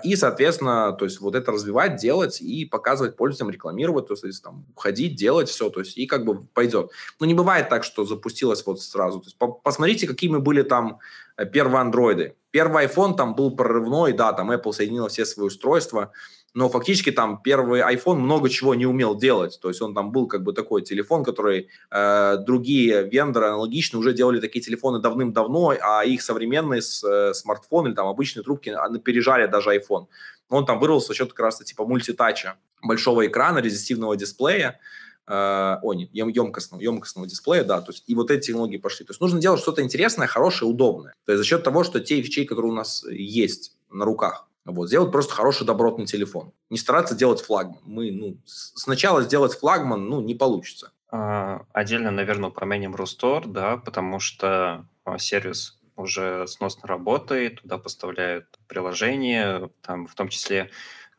[0.04, 4.66] и, соответственно, то есть вот это развивать, делать и показывать пользователям, рекламировать, то есть там
[4.76, 6.92] ходить, делать все, то есть и как бы пойдет.
[7.20, 9.20] Но не бывает так, что запустилось вот сразу.
[9.20, 11.00] То есть посмотрите, какими были там
[11.38, 12.36] э, первые андроиды.
[12.52, 16.12] Первый iPhone там был прорывной, да, там Apple соединила все свои устройства,
[16.54, 19.60] но фактически там первый iPhone много чего не умел делать.
[19.62, 24.14] То есть он там был как бы такой телефон, который э, другие вендоры аналогично уже
[24.14, 29.48] делали такие телефоны давным-давно, а их современные с, э, смартфоны или там обычные трубки опережали
[29.48, 30.08] даже iPhone.
[30.50, 34.80] Он там вырвался за счет как раз типа мультитача, большого экрана, резистивного дисплея,
[35.28, 39.06] э, ой, нет, емкостного, емкостного дисплея, да, то есть и вот эти технологии пошли.
[39.06, 41.14] То есть нужно делать что-то интересное, хорошее, удобное.
[41.26, 44.88] То есть за счет того, что те вещи, которые у нас есть на руках, вот,
[44.88, 46.52] сделать просто хороший добротный телефон.
[46.70, 47.80] Не стараться делать флагман.
[47.84, 50.92] Мы, ну, сначала сделать флагман, ну, не получится.
[51.12, 58.46] А, отдельно, наверное, упомянем Рустор, да, потому что а, сервис уже сносно работает, туда поставляют
[58.68, 60.70] приложения, там в том числе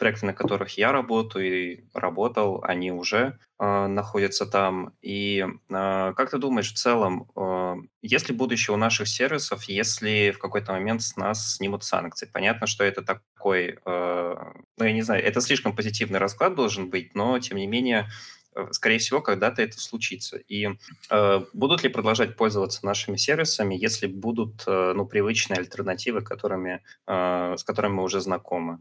[0.00, 4.92] проекты, на которых я работаю и работал, они уже э, находятся там.
[5.00, 10.32] И э, как ты думаешь, в целом, э, есть ли будущее у наших сервисов, если
[10.32, 12.28] в какой-то момент с нас снимут санкции?
[12.32, 14.34] Понятно, что это такой, э,
[14.78, 18.08] ну, я не знаю, это слишком позитивный расклад должен быть, но, тем не менее,
[18.54, 20.36] Э, скорее всего, когда-то это случится.
[20.36, 20.68] И
[21.10, 27.54] э, будут ли продолжать пользоваться нашими сервисами, если будут э, ну, привычные альтернативы, которыми, э,
[27.56, 28.80] с которыми мы уже знакомы?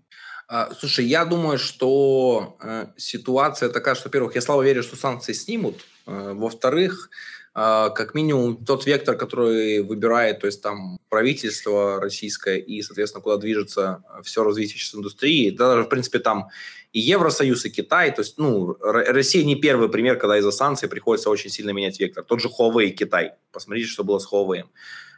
[0.52, 5.34] А, слушай, я думаю, что э, ситуация такая, что, во-первых, я слава верю, что санкции
[5.34, 5.86] снимут.
[6.08, 7.12] Э, во-вторых,
[7.54, 13.38] э, как минимум тот вектор, который выбирает, то есть там правительство российское и, соответственно, куда
[13.38, 16.50] движется все развитие сейчас индустрии, да, даже, в принципе, там
[16.94, 18.12] и Евросоюз, и Китай.
[18.12, 22.24] То есть, ну, Россия не первый пример, когда из-за санкций приходится очень сильно менять вектор.
[22.24, 23.34] Тот же Huawei Китай.
[23.52, 24.64] Посмотрите, что было с Huawei.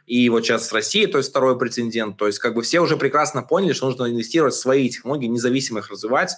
[0.06, 2.16] И вот сейчас с Россией, то есть второй прецедент.
[2.16, 5.80] То есть как бы все уже прекрасно поняли, что нужно инвестировать в свои технологии, независимо
[5.80, 6.32] их развивать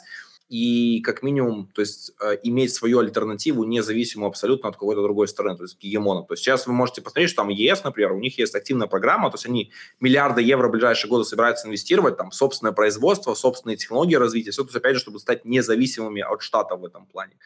[0.48, 5.56] и как минимум, то есть э, иметь свою альтернативу независимую абсолютно от какой-то другой стороны,
[5.56, 6.22] то есть гегемона.
[6.22, 9.30] То есть сейчас вы можете посмотреть, что там ЕС, например, у них есть активная программа,
[9.30, 14.16] то есть они миллиарды евро в ближайшие годы собираются инвестировать, там собственное производство, собственные технологии
[14.16, 17.36] развития, все, то есть опять же, чтобы стать независимыми от штата в этом плане.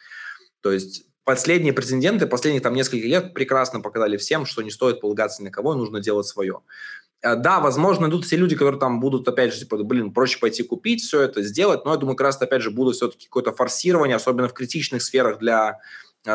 [0.61, 5.43] То есть последние претенденты последних там несколько лет прекрасно показали всем, что не стоит полагаться
[5.43, 6.61] на кого, нужно делать свое.
[7.21, 10.63] Э, да, возможно, идут все люди, которые там будут, опять же, типа, блин, проще пойти
[10.63, 14.15] купить все это, сделать, но я думаю, как раз, опять же, будут все-таки какое-то форсирование,
[14.15, 15.77] особенно в критичных сферах для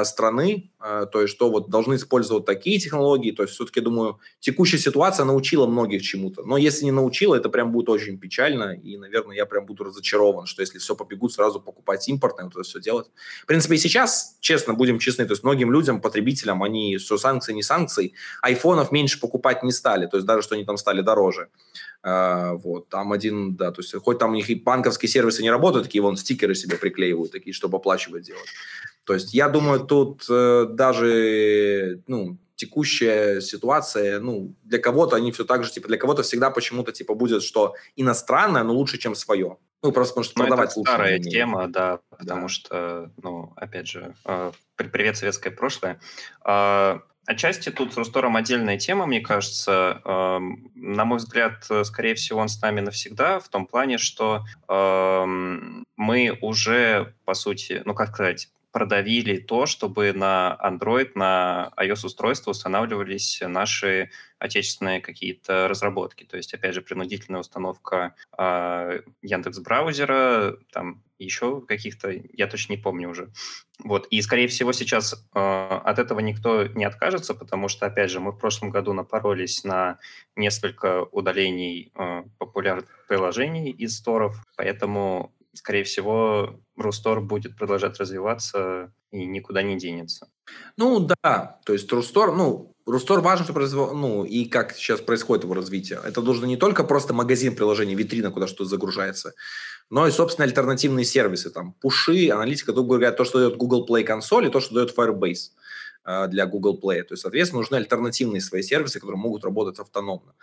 [0.05, 4.78] страны, э, то есть что вот должны использовать такие технологии, то есть все-таки, думаю, текущая
[4.78, 9.37] ситуация научила многих чему-то, но если не научила, это прям будет очень печально, и, наверное,
[9.37, 13.11] я прям буду разочарован, что если все побегут сразу покупать импортное, вот это все делать.
[13.43, 17.53] В принципе, и сейчас, честно, будем честны, то есть многим людям, потребителям, они, что санкции,
[17.53, 21.49] не санкции, айфонов меньше покупать не стали, то есть даже что они там стали дороже.
[22.05, 25.51] Uh, вот, там один, да, то есть хоть там у них и банковские сервисы не
[25.51, 28.45] работают, такие вон стикеры себе приклеивают, такие, чтобы оплачивать делать.
[29.05, 35.45] То есть я думаю, тут э, даже ну, текущая ситуация, ну, для кого-то они все
[35.45, 39.57] так же, типа, для кого-то всегда почему-то, типа, будет, что иностранное, но лучше, чем свое.
[39.83, 40.93] Ну, просто потому что ну, продавать это лучше.
[40.93, 42.49] старая тема, да, потому да.
[42.49, 46.01] что, ну, опять же, э, привет, советское прошлое.
[46.47, 50.01] Э, отчасти тут с Рустором отдельная тема, мне кажется.
[50.05, 50.39] Э,
[50.75, 55.25] на мой взгляд, скорее всего, он с нами навсегда, в том плане, что э,
[55.97, 63.41] мы уже, по сути, ну, как сказать, продавили то, чтобы на Android, на iOS-устройство устанавливались
[63.47, 64.11] наши
[64.41, 66.25] отечественные какие-то разработки.
[66.25, 72.79] То есть, опять же, принудительная установка э, Яндекс браузера, там еще каких-то, я точно не
[72.79, 73.31] помню уже.
[73.79, 74.09] Вот.
[74.09, 78.33] И, скорее всего, сейчас э, от этого никто не откажется, потому что, опять же, мы
[78.33, 80.01] в прошлом году напоролись на
[80.35, 89.25] несколько удалений э, популярных приложений из сторов, поэтому скорее всего, Рустор будет продолжать развиваться и
[89.25, 90.29] никуда не денется.
[90.77, 95.45] Ну да, то есть Рустор, ну, Рустор важен, что произвел, ну, и как сейчас происходит
[95.45, 96.01] его развитие.
[96.05, 99.33] Это должен не только просто магазин приложений, витрина, куда что-то загружается,
[99.91, 104.03] но и, собственно, альтернативные сервисы, там, пуши, аналитика, то, говоря, то, что дает Google Play
[104.05, 105.51] консоль и то, что дает Firebase.
[106.07, 107.03] А, для Google Play.
[107.03, 110.35] То есть, соответственно, нужны альтернативные свои сервисы, которые могут работать автономно.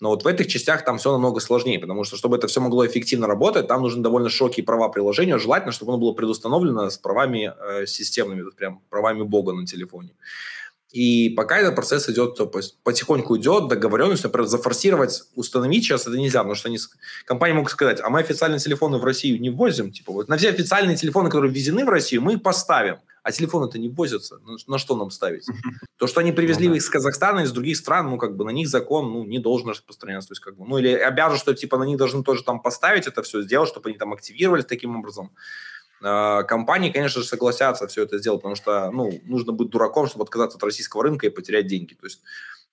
[0.00, 2.86] Но вот в этих частях там все намного сложнее, потому что, чтобы это все могло
[2.86, 7.52] эффективно работать, там нужны довольно широкие права приложения, желательно, чтобы оно было предустановлено с правами
[7.52, 10.10] э, системными, прям правами бога на телефоне.
[10.90, 12.38] И пока этот процесс идет,
[12.82, 16.78] потихоньку идет, договоренность, например, зафорсировать, установить сейчас это нельзя, потому что они,
[17.26, 20.48] компании могут сказать, а мы официальные телефоны в Россию не ввозим, типа вот на все
[20.48, 24.38] официальные телефоны, которые ввезены в Россию, мы их поставим а телефоны-то не возятся.
[24.38, 25.44] На, на что нам ставить?
[25.98, 28.50] То, что они привезли ну, их из Казахстана, из других стран, ну, как бы на
[28.50, 30.28] них закон, ну, не должен распространяться.
[30.28, 33.06] То есть, как бы, ну, или обяжут, что, типа, на них должны тоже там поставить
[33.06, 35.30] это все, сделать, чтобы они там активировались таким образом.
[36.02, 40.24] А, компании, конечно же, согласятся все это сделать, потому что, ну, нужно быть дураком, чтобы
[40.24, 41.94] отказаться от российского рынка и потерять деньги.
[41.94, 42.20] То есть,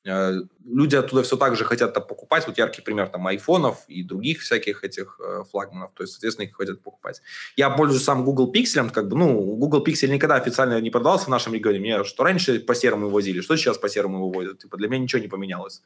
[0.05, 2.45] Э, люди оттуда все так же хотят покупать.
[2.47, 5.91] Вот яркий пример там айфонов и других всяких этих э, флагманов.
[5.95, 7.21] То есть, соответственно, их хотят покупать.
[7.55, 8.91] Я пользуюсь сам Google Pixel.
[8.91, 11.80] Как бы, ну, Google Pixel никогда официально не продавался в нашем регионе.
[11.80, 14.59] Меня что раньше по серому возили, что сейчас по серому вывозят.
[14.59, 15.82] Типа, для меня ничего не поменялось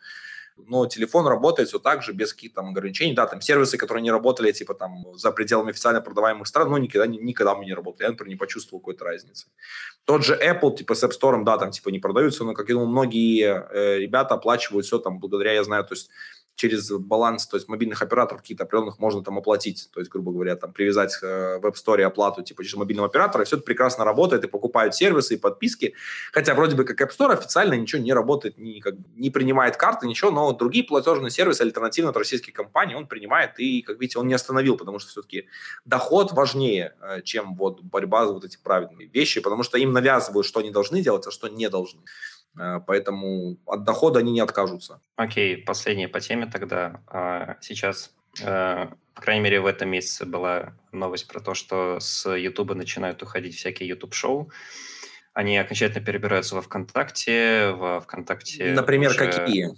[0.57, 3.13] но телефон работает все так же, без каких-то там ограничений.
[3.13, 7.07] Да, там сервисы, которые не работали, типа там за пределами официально продаваемых стран, ну, никогда,
[7.07, 8.03] никогда мы не работали.
[8.03, 9.47] Я, например, не почувствовал какой-то разницы.
[10.05, 12.75] Тот же Apple, типа с App Store, да, там типа не продаются, но, как я
[12.75, 16.09] думаю, многие э, ребята оплачивают все там благодаря, я знаю, то есть
[16.59, 20.57] через баланс, то есть мобильных операторов какие-то определенных можно там оплатить, то есть, грубо говоря,
[20.57, 24.03] там привязать э, в App Store оплату типа через мобильного оператора, и все это прекрасно
[24.03, 25.93] работает, и покупают сервисы и подписки,
[26.33, 30.05] хотя вроде бы как App Store официально ничего не работает, не, как, не принимает карты,
[30.05, 34.27] ничего, но другие платежные сервисы альтернативно от российских компаний он принимает, и, как видите, он
[34.27, 35.47] не остановил, потому что все-таки
[35.85, 40.45] доход важнее, э, чем вот борьба за вот эти правильные вещи, потому что им навязывают,
[40.45, 42.01] что они должны делать, а что не должны.
[42.57, 45.01] Э, поэтому от дохода они не откажутся.
[45.15, 47.01] Окей, последнее по теме тогда.
[47.07, 52.29] А, сейчас, э, по крайней мере, в этом месяце была новость про то, что с
[52.29, 54.51] Ютуба начинают уходить всякие YouTube-шоу.
[55.33, 58.73] Они окончательно перебираются во ВКонтакте, во ВКонтакте...
[58.73, 59.19] Например, уже...
[59.19, 59.69] какие?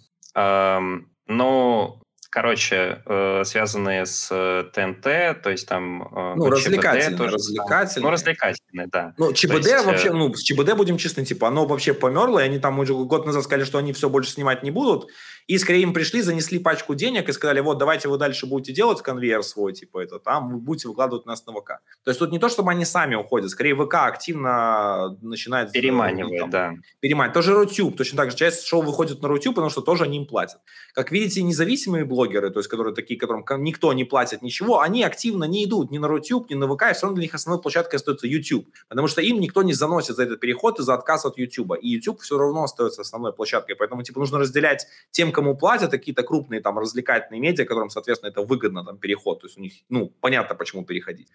[1.27, 2.01] Ну,
[2.31, 4.29] короче, э, связанные с
[4.73, 5.03] ТНТ,
[5.43, 6.01] то есть там...
[6.01, 8.05] Э, ну, развлекательные, тоже, развлекательные.
[8.05, 9.13] Ну, развлекательные, да.
[9.17, 10.13] Ну, ЧБД есть, вообще, э...
[10.13, 13.43] ну, с ЧБД, будем честны, типа, оно вообще померло, и они там уже год назад
[13.43, 15.09] сказали, что они все больше снимать не будут,
[15.47, 19.01] и скорее им пришли, занесли пачку денег и сказали, вот, давайте вы дальше будете делать
[19.01, 21.79] конвейер свой, типа, это там, вы будете выкладывать нас на ВК.
[22.03, 25.71] То есть тут не то, чтобы они сами уходят, скорее ВК активно начинает...
[25.71, 26.73] Переманивает, да.
[26.99, 27.33] Переманивает.
[27.33, 30.25] Тоже Рутюб, точно так же часть шоу выходит на Рутюб, потому что тоже они им
[30.25, 30.59] платят.
[30.93, 35.45] Как видите, независимые блогеры, то есть которые такие, которым никто не платит ничего, они активно
[35.45, 37.95] не идут ни на Рутюб, ни на ВК, и все равно для них основной площадкой
[37.95, 41.37] остается YouTube, потому что им никто не заносит за этот переход и за отказ от
[41.37, 41.73] YouTube.
[41.81, 46.23] И YouTube все равно остается основной площадкой, поэтому типа нужно разделять тем, кому платят, какие-то
[46.23, 50.13] крупные там развлекательные медиа, которым, соответственно, это выгодно там переход, то есть у них, ну,
[50.21, 51.27] понятно, почему переходить.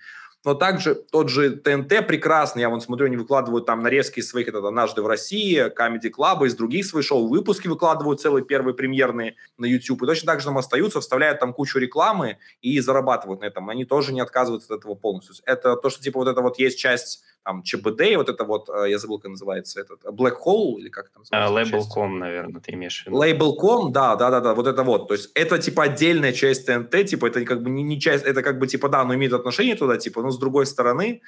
[0.46, 4.46] Но также тот же ТНТ прекрасный, я вон смотрю, они выкладывают там нарезки из своих,
[4.46, 9.34] это «Однажды в России», Comedy Club, из других своих шоу, выпуски выкладывают целые первые премьерные
[9.58, 13.46] на YouTube, и точно так же там остаются, вставляют там кучу рекламы и зарабатывают на
[13.46, 13.68] этом.
[13.68, 15.34] Они тоже не отказываются от этого полностью.
[15.46, 18.90] Это то, что типа вот это вот есть часть там ЧБД, вот это вот, э,
[18.90, 21.76] я забыл, как называется, этот Black Hole, или как это называется?
[21.76, 23.22] Label.com, наверное, ты имеешь в виду.
[23.22, 25.06] Label.com, да, да, да, да, вот это вот.
[25.06, 28.42] То есть это типа отдельная часть ТНТ, типа это как бы не, не часть, это
[28.42, 31.22] как бы типа да, оно имеет отношение туда, типа, но с другой стороны,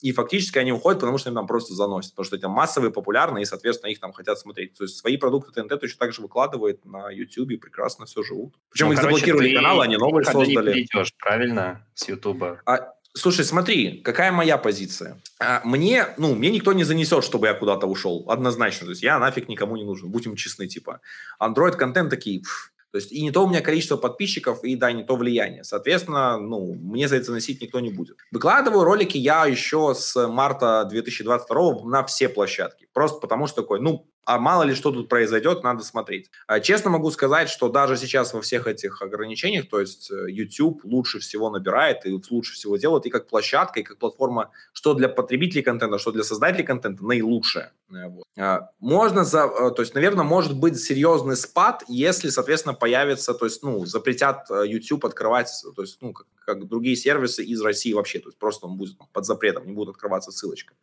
[0.00, 3.42] и фактически они уходят, потому что им там просто заносят, потому что это массовые, популярные,
[3.42, 4.76] и, соответственно, их там хотят смотреть.
[4.76, 8.54] То есть свои продукты ТНТ точно так же выкладывает на YouTube, прекрасно все живут.
[8.70, 10.74] Причем ну, их короче, заблокировали каналы, они новые создали.
[10.74, 12.42] Не придешь, правильно, с YouTube.
[12.66, 15.20] А, Слушай, смотри, какая моя позиция.
[15.38, 18.86] А, мне, ну, мне никто не занесет, чтобы я куда-то ушел, однозначно.
[18.86, 21.00] То есть я нафиг никому не нужен, будем честны, типа.
[21.38, 25.02] Android-контент такие, пф, то есть и не то у меня количество подписчиков, и да, не
[25.02, 25.64] то влияние.
[25.64, 28.18] Соответственно, ну, мне за это заносить никто не будет.
[28.30, 32.86] Выкладываю ролики я еще с марта 2022 на все площадки.
[32.92, 36.30] Просто потому что такой, ну, а мало ли что тут произойдет, надо смотреть.
[36.46, 40.84] А, честно могу сказать, что даже сейчас во всех этих ограничениях, то есть э, YouTube
[40.84, 45.08] лучше всего набирает и лучше всего делает и как площадка, и как платформа, что для
[45.08, 47.72] потребителей контента, что для создателей контента, наилучшее.
[47.90, 48.24] Э, вот.
[48.38, 53.46] А, можно, за, э, то есть, наверное, может быть серьезный спад, если, соответственно, появится, то
[53.46, 58.20] есть, ну, запретят YouTube открывать, то есть, ну, как, как другие сервисы из России вообще,
[58.20, 60.74] то есть просто он будет под запретом, не будет открываться ссылочка.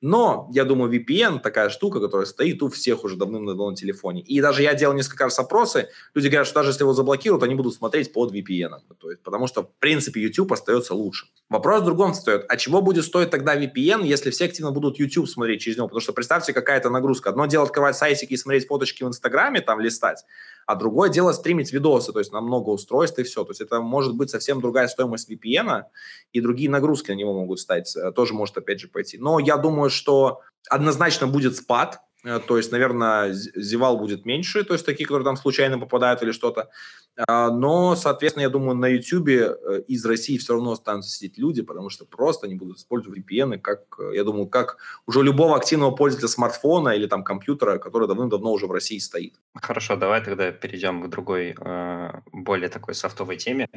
[0.00, 4.22] Но, я думаю, VPN такая штука, которая стоит у всех уже давным-давно на телефоне.
[4.22, 7.56] И даже я делал несколько раз опросы, люди говорят, что даже если его заблокируют, они
[7.56, 8.78] будут смотреть под VPN.
[8.98, 11.26] То есть, потому что, в принципе, YouTube остается лучше.
[11.48, 12.44] Вопрос в другом встает.
[12.48, 15.88] А чего будет стоить тогда VPN, если все активно будут YouTube смотреть через него?
[15.88, 17.30] Потому что представьте, какая-то нагрузка.
[17.30, 20.24] Одно дело открывать сайтики и смотреть фоточки в Инстаграме, там листать,
[20.68, 23.42] а другое дело стримить видосы, то есть на много устройств и все.
[23.42, 25.84] То есть это может быть совсем другая стоимость VPN,
[26.34, 29.16] и другие нагрузки на него могут стать, э, тоже может опять же пойти.
[29.16, 34.84] Но я думаю, что однозначно будет спад, то есть, наверное, зевал будет меньше, то есть
[34.84, 36.68] такие, которые там случайно попадают или что-то.
[37.26, 41.62] А, но, соответственно, я думаю, на YouTube э, из России все равно останутся сидеть люди,
[41.62, 45.90] потому что просто они будут использовать VPN, как, э, я думаю, как уже любого активного
[45.90, 49.34] пользователя смартфона или там компьютера, который давным-давно уже в России стоит.
[49.54, 51.56] Хорошо, давай тогда перейдем к другой,
[52.32, 53.68] более такой софтовой теме.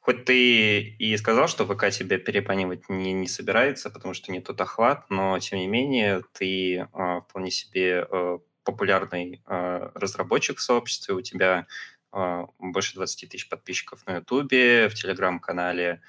[0.00, 4.60] Хоть ты и сказал, что ВК тебя перепонивать не, не собирается, потому что не тот
[4.60, 6.88] охват, но, тем не менее, ты
[7.28, 11.66] вполне себе себе э, популярный э, разработчик в сообществе, у тебя
[12.12, 16.02] э, больше 20 тысяч подписчиков на Ютубе, в Телеграм-канале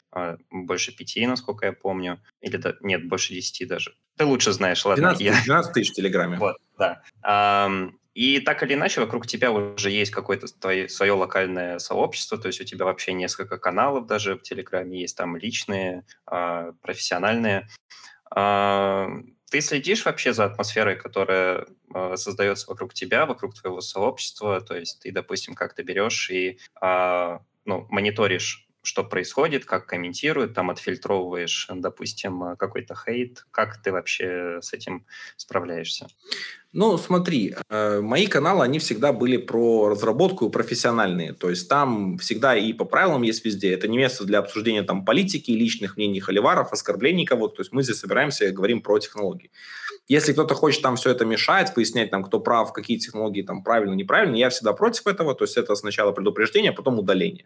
[0.52, 3.96] больше пяти, насколько я помню, или да, нет, больше 10 даже.
[4.18, 5.16] Ты лучше знаешь, ладно.
[5.16, 5.44] 12, я...
[5.44, 6.38] 12 тысяч в Телеграме.
[6.38, 7.02] Вот, да.
[8.14, 12.62] И так или иначе вокруг тебя уже есть какое-то твое, свое локальное сообщество, то есть
[12.62, 17.68] у тебя вообще несколько каналов даже в Телеграме есть, там личные, профессиональные.
[19.54, 24.60] Ты следишь вообще за атмосферой, которая э, создается вокруг тебя, вокруг твоего сообщества?
[24.62, 30.70] То есть ты, допустим, как-то берешь и э, ну, мониторишь что происходит, как комментируют, там
[30.70, 33.46] отфильтровываешь, допустим, какой-то хейт.
[33.52, 35.06] Как ты вообще с этим
[35.38, 36.08] справляешься?
[36.74, 41.34] Ну, смотри, э, мои каналы, они всегда были про разработку профессиональные.
[41.34, 43.74] То есть там всегда и по правилам есть везде.
[43.74, 47.58] Это не место для обсуждения там политики, личных мнений холиваров, оскорблений кого-то.
[47.58, 49.52] То есть мы здесь собираемся и говорим про технологии.
[50.08, 53.94] Если кто-то хочет там все это мешать, пояснять там, кто прав, какие технологии там правильно,
[53.94, 55.36] неправильно, я всегда против этого.
[55.36, 57.46] То есть это сначала предупреждение, а потом удаление.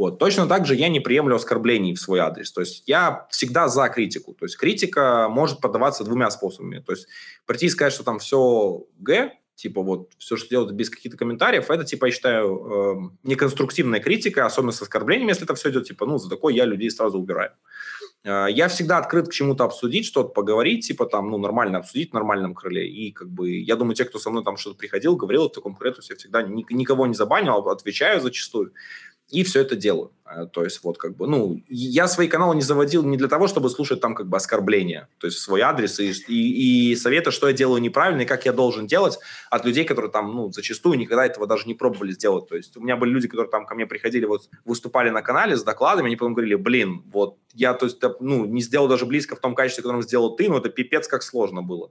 [0.00, 0.18] Вот.
[0.18, 2.50] Точно так же я не приемлю оскорблений в свой адрес.
[2.52, 4.32] То есть я всегда за критику.
[4.32, 6.78] То есть критика может подаваться двумя способами.
[6.78, 7.06] То есть
[7.44, 11.70] прийти и сказать, что там все Г, типа вот все, что делают без каких-то комментариев,
[11.70, 16.06] это, типа, я считаю, э, неконструктивная критика, особенно с оскорблениями, если это все идет, типа,
[16.06, 17.50] ну, за такое я людей сразу убираю.
[18.24, 22.14] Э, я всегда открыт к чему-то обсудить, что-то поговорить, типа там, ну, нормально обсудить в
[22.14, 22.88] нормальном крыле.
[22.88, 25.74] И как бы, я думаю, те, кто со мной там что-то приходил, говорил в таком
[25.74, 28.72] крыле, то есть я всегда никого не забанил, отвечаю зачастую
[29.30, 30.12] и все это делаю.
[30.24, 33.46] Э, то есть вот как бы, ну, я свои каналы не заводил не для того,
[33.48, 37.48] чтобы слушать там как бы оскорбления, то есть свой адрес и, и, и советы, что
[37.48, 39.18] я делаю неправильно и как я должен делать
[39.50, 42.48] от людей, которые там, ну, зачастую никогда этого даже не пробовали сделать.
[42.48, 45.56] То есть у меня были люди, которые там ко мне приходили, вот выступали на канале
[45.56, 49.36] с докладами, они потом говорили, блин, вот я, то есть, ну, не сделал даже близко
[49.36, 51.90] в том качестве, которым сделал ты, но это пипец как сложно было.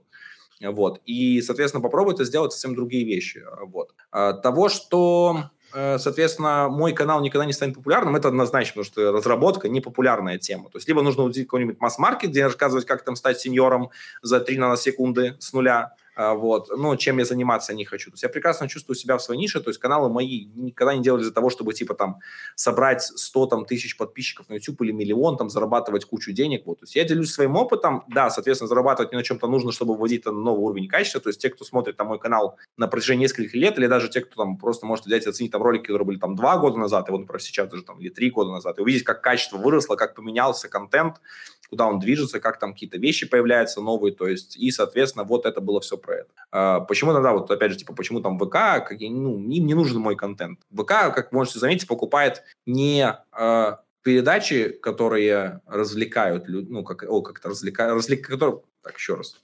[0.62, 1.00] Вот.
[1.06, 3.42] И, соответственно, попробуй это сделать совсем другие вещи.
[3.66, 3.94] Вот.
[4.10, 9.68] А, того, что соответственно, мой канал никогда не станет популярным, это однозначно, потому что разработка
[9.68, 10.70] не популярная тема.
[10.70, 13.90] То есть либо нужно уйти какой-нибудь масс-маркет, где рассказывать, как там стать сеньором
[14.22, 15.94] за 3 наносекунды с нуля,
[16.34, 18.10] вот, ну, чем я заниматься не хочу.
[18.10, 21.02] То есть я прекрасно чувствую себя в своей нише, то есть каналы мои никогда не
[21.02, 22.18] делали для того, чтобы, типа, там,
[22.54, 26.80] собрать 100 там, тысяч подписчиков на YouTube или миллион, там, зарабатывать кучу денег, вот.
[26.80, 30.26] То есть я делюсь своим опытом, да, соответственно, зарабатывать мне на чем-то нужно, чтобы вводить
[30.26, 33.54] на новый уровень качества, то есть те, кто смотрит на мой канал на протяжении нескольких
[33.54, 36.18] лет, или даже те, кто там просто может взять и оценить там ролики, которые были
[36.18, 38.82] там два года назад, и вот, например, сейчас даже там, или три года назад, и
[38.82, 41.20] увидеть, как качество выросло, как поменялся контент,
[41.70, 45.60] куда он движется, как там какие-то вещи появляются новые, то есть, и, соответственно, вот это
[45.60, 46.30] было все про это.
[46.50, 50.16] А, почему тогда, вот опять же, типа, почему там ВК, ну, им не нужен мой
[50.16, 50.60] контент.
[50.74, 57.94] ВК, как можете заметить, покупает не э, передачи, которые развлекают, ну, как, о, как-то развлекают,
[57.94, 59.36] развлек, которые, так, еще раз,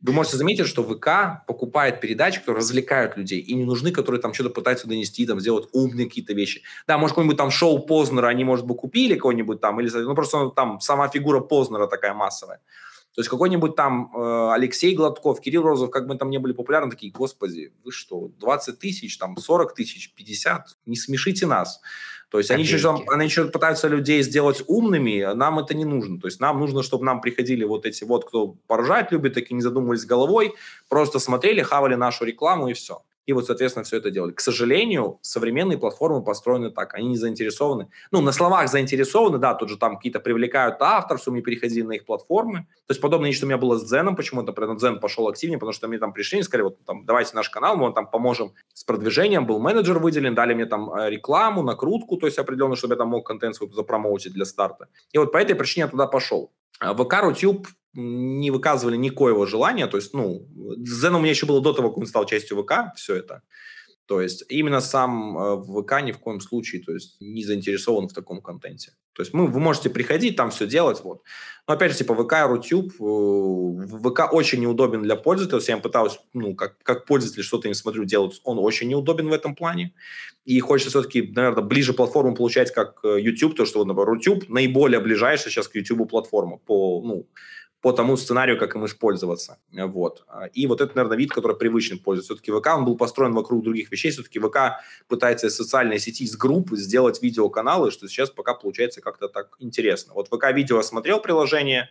[0.00, 4.32] вы можете заметить, что ВК покупает передачи, которые развлекают людей, и не нужны, которые там
[4.32, 6.62] что-то пытаются донести, там, сделать умные какие-то вещи.
[6.86, 10.50] Да, может, какой-нибудь там шоу Познера они, может быть, купили какой-нибудь там, или, ну, просто
[10.50, 12.60] там сама фигура Познера такая массовая.
[13.14, 16.90] То есть какой-нибудь там э, Алексей Гладков, Кирилл Розов, как бы там не были популярны,
[16.90, 21.80] такие, господи, вы что, 20 тысяч, там 40 тысяч, 50, не смешите нас.
[22.30, 26.20] То есть они еще, они еще пытаются людей сделать умными, а нам это не нужно.
[26.20, 29.62] То есть нам нужно, чтобы нам приходили вот эти вот, кто поржать любит, такие не
[29.62, 30.54] задумывались головой,
[30.88, 34.32] просто смотрели, хавали нашу рекламу и все и вот, соответственно, все это делали.
[34.32, 37.90] К сожалению, современные платформы построены так, они не заинтересованы.
[38.10, 42.06] Ну, на словах заинтересованы, да, тут же там какие-то привлекают авторов, мы переходили на их
[42.06, 42.60] платформы.
[42.86, 45.74] То есть подобное что у меня было с Дзеном, почему, например, Дзен пошел активнее, потому
[45.74, 48.54] что мне там пришли и сказали, вот там, давайте наш канал, мы вам там поможем
[48.72, 52.94] с продвижением, был менеджер выделен, дали мне там э, рекламу, накрутку, то есть определенно, чтобы
[52.94, 54.88] я там мог контент свой запромоутить для старта.
[55.12, 56.50] И вот по этой причине я туда пошел.
[56.80, 57.66] А ВК, Рутюб
[57.98, 59.86] не выказывали никоего желания.
[59.86, 60.46] То есть, ну,
[60.78, 63.42] Zen у меня еще было до того, как он стал частью ВК, все это.
[64.08, 68.14] То есть именно сам э, ВК ни в коем случае то есть, не заинтересован в
[68.14, 68.92] таком контенте.
[69.12, 71.00] То есть мы, вы можете приходить, там все делать.
[71.04, 71.22] Вот.
[71.66, 75.76] Но опять же, типа ВК, Рутюб, э, ВК очень неудобен для пользователя.
[75.76, 79.54] Я пытаюсь, ну, как, как пользователь что-то не смотрю делать, он очень неудобен в этом
[79.54, 79.92] плане.
[80.46, 85.00] И хочется все-таки, наверное, ближе платформу получать, как э, YouTube, то, что, например, Рутюб наиболее
[85.00, 87.26] ближайшая сейчас к YouTube платформа по, ну,
[87.80, 89.58] по тому сценарию, как им использоваться.
[89.72, 90.24] Вот.
[90.52, 92.34] И вот это, наверное, вид, который привычен пользоваться.
[92.34, 94.10] Все-таки ВК, он был построен вокруг других вещей.
[94.10, 99.28] Все-таки ВК пытается из социальной сети, из групп сделать видеоканалы, что сейчас пока получается как-то
[99.28, 100.14] так интересно.
[100.14, 101.88] Вот ВК-видео смотрел приложение,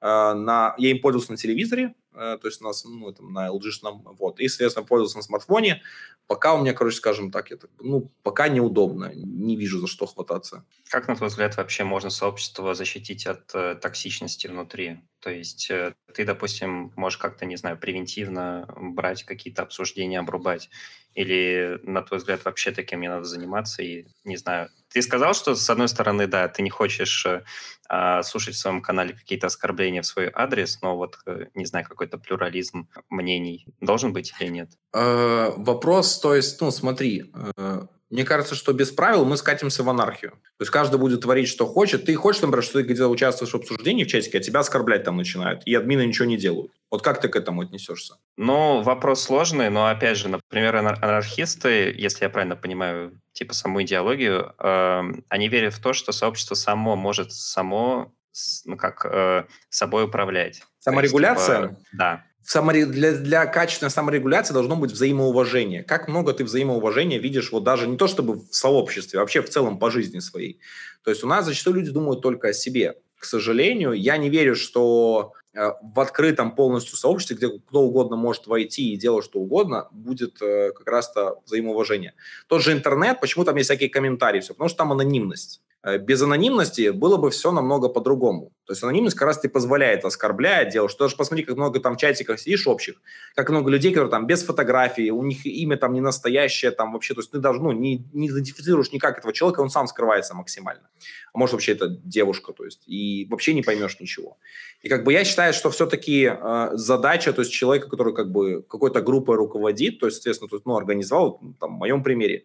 [0.00, 3.70] э, на, я им пользовался на телевизоре, то есть у нас ну, там, на LG,
[4.18, 5.82] вот, и, соответственно, пользовался на смартфоне.
[6.26, 10.66] Пока у меня, короче, скажем так, это, ну, пока неудобно, не вижу за что хвататься.
[10.90, 15.00] Как, на твой взгляд, вообще можно сообщество защитить от э, токсичности внутри?
[15.20, 20.68] То есть э, ты, допустим, можешь как-то, не знаю, превентивно брать какие-то обсуждения, обрубать.
[21.14, 23.82] Или, на твой взгляд, вообще таким не надо заниматься?
[23.82, 27.42] И, не знаю, ты сказал, что, с одной стороны, да, ты не хочешь э,
[27.88, 31.84] а, слушать в своем канале какие-то оскорбления в свой адрес, но вот, э, не знаю,
[32.08, 34.70] какой-то плюрализм мнений должен быть или нет?
[34.94, 37.80] Э, вопрос, то есть, ну, смотри, э,
[38.10, 40.30] Мне кажется, что без правил мы скатимся в анархию.
[40.30, 42.06] То есть каждый будет творить, что хочет.
[42.06, 45.16] Ты хочешь, например, что ты где-то участвуешь в обсуждении в чатике, а тебя оскорблять там
[45.18, 46.72] начинают, и админы ничего не делают.
[46.90, 48.14] Вот как ты к этому отнесешься?
[48.38, 54.54] Ну, вопрос сложный, но, опять же, например, анархисты, если я правильно понимаю, типа саму идеологию,
[54.58, 58.14] э, они верят в то, что сообщество само может само
[58.64, 60.62] ну, как э, собой управлять.
[60.78, 61.60] Саморегуляция?
[61.60, 62.86] Есть, типа, да саморе...
[62.86, 65.82] для, для качественной саморегуляции должно быть взаимоуважение.
[65.82, 69.50] Как много ты взаимоуважения видишь, вот даже не то чтобы в сообществе, а вообще в
[69.50, 70.60] целом по жизни своей.
[71.04, 72.96] То есть у нас зачастую люди думают только о себе.
[73.18, 78.46] К сожалению, я не верю, что э, в открытом полностью сообществе, где кто угодно может
[78.46, 82.14] войти и делать что угодно, будет э, как раз-то взаимоуважение.
[82.46, 85.62] Тот же интернет, почему там есть всякие комментарии, все, потому что там анонимность.
[85.84, 88.52] Э, без анонимности было бы все намного по-другому.
[88.66, 90.90] То есть анонимность как раз и позволяет оскорблять, делать.
[90.90, 92.96] Что даже посмотри, как много там чатиков сидишь общих,
[93.34, 97.14] как много людей, которые там без фотографии, у них имя там не настоящее, там вообще,
[97.14, 100.88] то есть ты даже ну, не, не идентифицируешь никак этого человека, он сам скрывается максимально.
[101.32, 104.36] А может вообще это девушка, то есть, и вообще не поймешь ничего.
[104.82, 108.62] И как бы я считаю, что все-таки э, задача, то есть человека, который как бы
[108.62, 112.44] какой-то группой руководит, то есть, соответственно, тут, ну, организовал, там, в моем примере,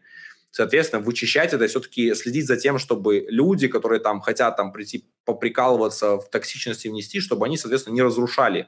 [0.55, 6.17] Соответственно, вычищать это все-таки следить за тем, чтобы люди, которые там хотят там прийти поприкалываться
[6.17, 8.67] в токсичности внести, чтобы они, соответственно, не разрушали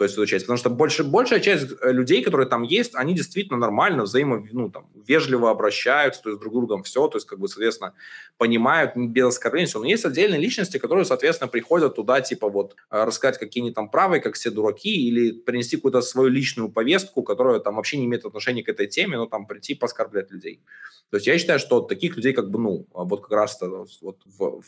[0.00, 0.46] то есть эту часть.
[0.46, 4.70] Потому что больше, большая часть э, людей, которые там есть, они действительно нормально, взаимо, ну,
[4.70, 7.92] там, вежливо обращаются, то есть друг с другом все, то есть, как бы, соответственно,
[8.38, 9.70] понимают без оскорбления.
[9.74, 13.90] Но есть отдельные личности, которые, соответственно, приходят туда, типа, вот, э, рассказать, какие они там
[13.90, 18.24] правы, как все дураки, или принести какую-то свою личную повестку, которая там вообще не имеет
[18.24, 20.62] отношения к этой теме, но там прийти поскорблять людей.
[21.10, 24.62] То есть я считаю, что таких людей, как бы, ну, вот как раз-то вот в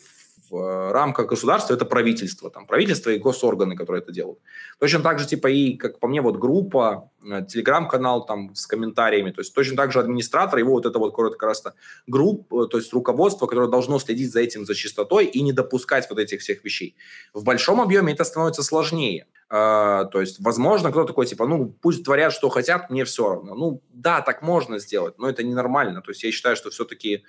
[0.52, 4.38] в э, рамках государства это правительство, там, правительство и госорганы, которые это делают.
[4.78, 9.30] Точно так же, типа, и, как по мне, вот группа, э, телеграм-канал там с комментариями,
[9.30, 11.64] то есть точно так же администратор, его вот это вот как раз
[12.06, 16.10] групп, э, то есть руководство, которое должно следить за этим, за чистотой и не допускать
[16.10, 16.96] вот этих всех вещей.
[17.32, 19.26] В большом объеме это становится сложнее.
[19.48, 23.54] То есть, возможно, кто такой, типа, ну, пусть творят, что хотят, мне все равно.
[23.54, 26.00] Ну, да, так можно сделать, но это ненормально.
[26.00, 27.22] То есть, я считаю, что все-таки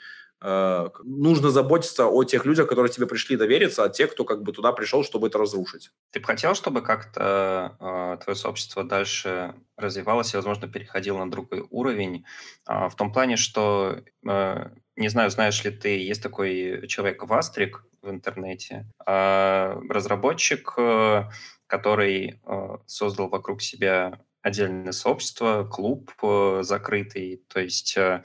[0.44, 4.74] нужно заботиться о тех людях, которые тебе пришли довериться, а те, кто как бы туда
[4.74, 5.92] пришел, чтобы это разрушить.
[6.12, 11.66] Ты бы хотел, чтобы как-то э, твое сообщество дальше развивалось и, возможно, переходило на другой
[11.70, 12.26] уровень,
[12.68, 17.86] э, в том плане, что, э, не знаю, знаешь ли ты, есть такой человек Вастрик
[18.02, 21.24] в интернете, э, разработчик, э,
[21.68, 28.24] который э, создал вокруг себя отдельное сообщество, клуб э, закрытый, то есть э,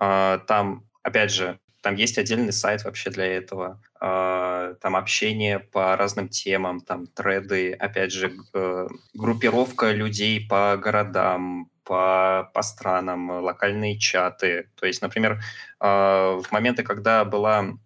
[0.00, 3.80] э там Опять же, там есть отдельный сайт вообще для этого.
[4.00, 11.70] А, там общение по разным темам, там треды, опять же, э, группировка людей по городам,
[11.84, 14.68] по, по странам, локальные чаты.
[14.74, 15.40] То есть, например,
[15.78, 17.78] а, в моменты, когда была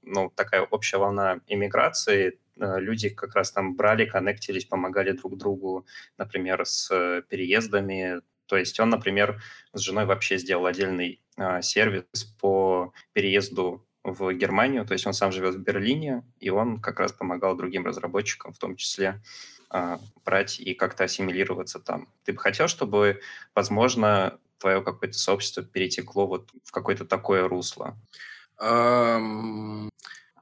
[0.00, 5.84] ну, такая общая волна иммиграции, э, люди как раз там брали, коннектились, помогали друг другу,
[6.16, 8.22] например, с э, переездами.
[8.46, 14.84] То есть он, например, с женой вообще сделал отдельный а, сервис по переезду в Германию,
[14.84, 18.58] то есть он сам живет в Берлине, и он как раз помогал другим разработчикам, в
[18.58, 19.22] том числе,
[19.70, 22.08] а, брать и как-то ассимилироваться там.
[22.24, 23.20] Ты бы хотел, чтобы,
[23.54, 27.96] возможно, твое какое-то сообщество перетекло вот в какое-то такое русло?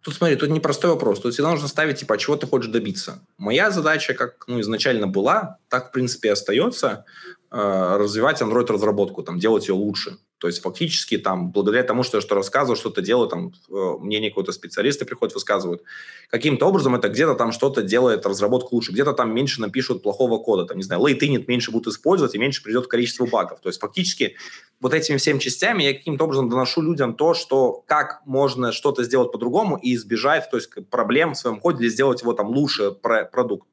[0.03, 1.20] Тут смотри, тут непростой вопрос.
[1.20, 3.24] Тут всегда нужно ставить, типа, чего ты хочешь добиться.
[3.36, 9.38] Моя задача, как ну, изначально была, так, в принципе, и остается, э, развивать Android-разработку, там,
[9.38, 10.18] делать ее лучше.
[10.40, 14.30] То есть фактически там, благодаря тому, что я что рассказываю, что-то делаю, там, э, мнение
[14.30, 15.82] какого-то специалиста приходят, высказывают,
[16.30, 20.64] каким-то образом это где-то там что-то делает разработку лучше, где-то там меньше напишут плохого кода,
[20.64, 23.61] там, не знаю, лейтинит меньше будут использовать и меньше придет количество багов.
[23.61, 24.36] То есть фактически
[24.80, 29.30] вот этими всеми частями я каким-то образом доношу людям то, что как можно что-то сделать
[29.30, 33.24] по-другому и избежать то есть, проблем в своем коде или сделать его там лучше про
[33.24, 33.68] продукт.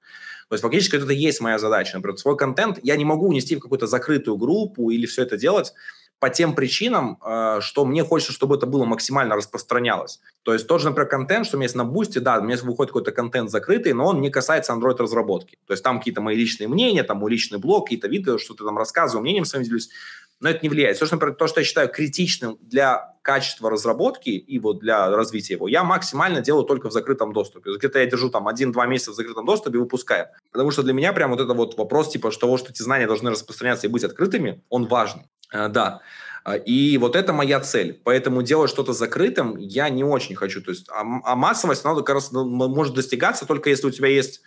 [0.50, 1.98] То есть фактически это и есть моя задача.
[1.98, 5.74] Например, свой контент я не могу унести в какую-то закрытую группу или все это делать,
[6.20, 10.20] по тем причинам, э, что мне хочется, чтобы это было максимально распространялось.
[10.44, 12.58] То есть тот же, например, контент, что у меня есть на Бусте, да, у меня
[12.58, 15.60] выходит какой-то контент закрытый, но он не касается Android-разработки.
[15.68, 18.78] То есть там какие-то мои личные мнения, там мой личный блог, какие-то видео, что-то там
[18.78, 19.90] рассказываю, мнением своим делюсь,
[20.40, 21.00] но это не влияет.
[21.00, 25.56] То, что, например, то, что я считаю критичным для качества разработки и вот для развития
[25.56, 27.72] его, я максимально делаю только в закрытом доступе.
[27.76, 30.28] Где-то я держу там один-два месяца в закрытом доступе и выпускаю.
[30.52, 33.32] Потому что для меня прям вот это вот вопрос типа того, что эти знания должны
[33.32, 35.24] распространяться и быть открытыми, он важный.
[35.52, 36.02] Э, да.
[36.44, 38.00] А, и вот это моя цель.
[38.06, 40.62] Поэтому делать что-то закрытым я не очень хочу.
[40.62, 44.08] То есть, а, а массовость, она как раз ну, может достигаться только если у тебя
[44.08, 44.42] есть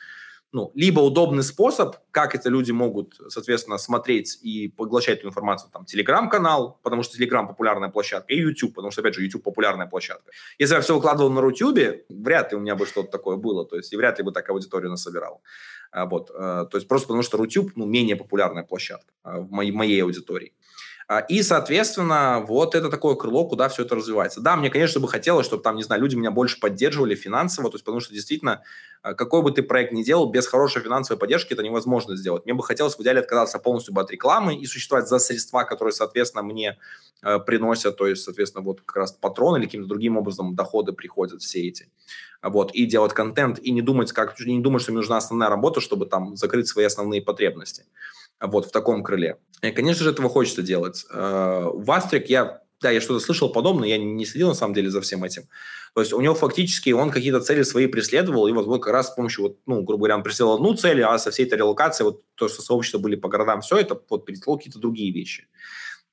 [0.53, 5.85] ну, либо удобный способ, как это люди могут, соответственно, смотреть и поглощать эту информацию, там,
[5.85, 10.33] телеграм-канал, потому что телеграм популярная площадка, и YouTube, потому что, опять же, YouTube популярная площадка.
[10.59, 13.77] Если я все выкладывал на Рутюбе, вряд ли у меня бы что-то такое было, то
[13.77, 15.41] есть, и вряд ли бы так аудиторию насобирал.
[15.93, 19.51] А, вот, э, то есть, просто потому что Рутюб, ну, менее популярная площадка а, в
[19.51, 20.53] моей, моей аудитории.
[21.11, 24.41] А, и, соответственно, вот это такое крыло, куда все это развивается.
[24.41, 27.75] Да, мне, конечно, бы хотелось, чтобы там, не знаю, люди меня больше поддерживали финансово, то
[27.75, 28.63] есть потому что действительно,
[29.03, 32.45] а, какой бы ты проект ни делал, без хорошей финансовой поддержки это невозможно сделать.
[32.45, 36.45] Мне бы хотелось в идеале отказаться полностью от рекламы и существовать за средства, которые, соответственно,
[36.45, 36.79] мне
[37.25, 41.43] э, приносят, то есть, соответственно, вот как раз патрон или каким-то другим образом доходы приходят
[41.43, 41.89] все эти.
[42.41, 45.81] Вот, и делать контент, и не думать, как, не думать, что мне нужна основная работа,
[45.81, 47.85] чтобы там закрыть свои основные потребности
[48.41, 49.39] вот в таком крыле.
[49.63, 51.05] И, конечно же, этого хочется делать.
[51.11, 54.91] Э, в Астрик я, да, я что-то слышал подобное, я не следил на самом деле
[54.91, 55.43] за всем этим.
[55.95, 59.09] То есть у него фактически он какие-то цели свои преследовал, и вот, вот как раз
[59.09, 62.07] с помощью, вот, ну, грубо говоря, он преследовал одну цель, а со всей этой релокацией,
[62.07, 65.49] вот то, что сообщества были по городам, все это вот переслал какие-то другие вещи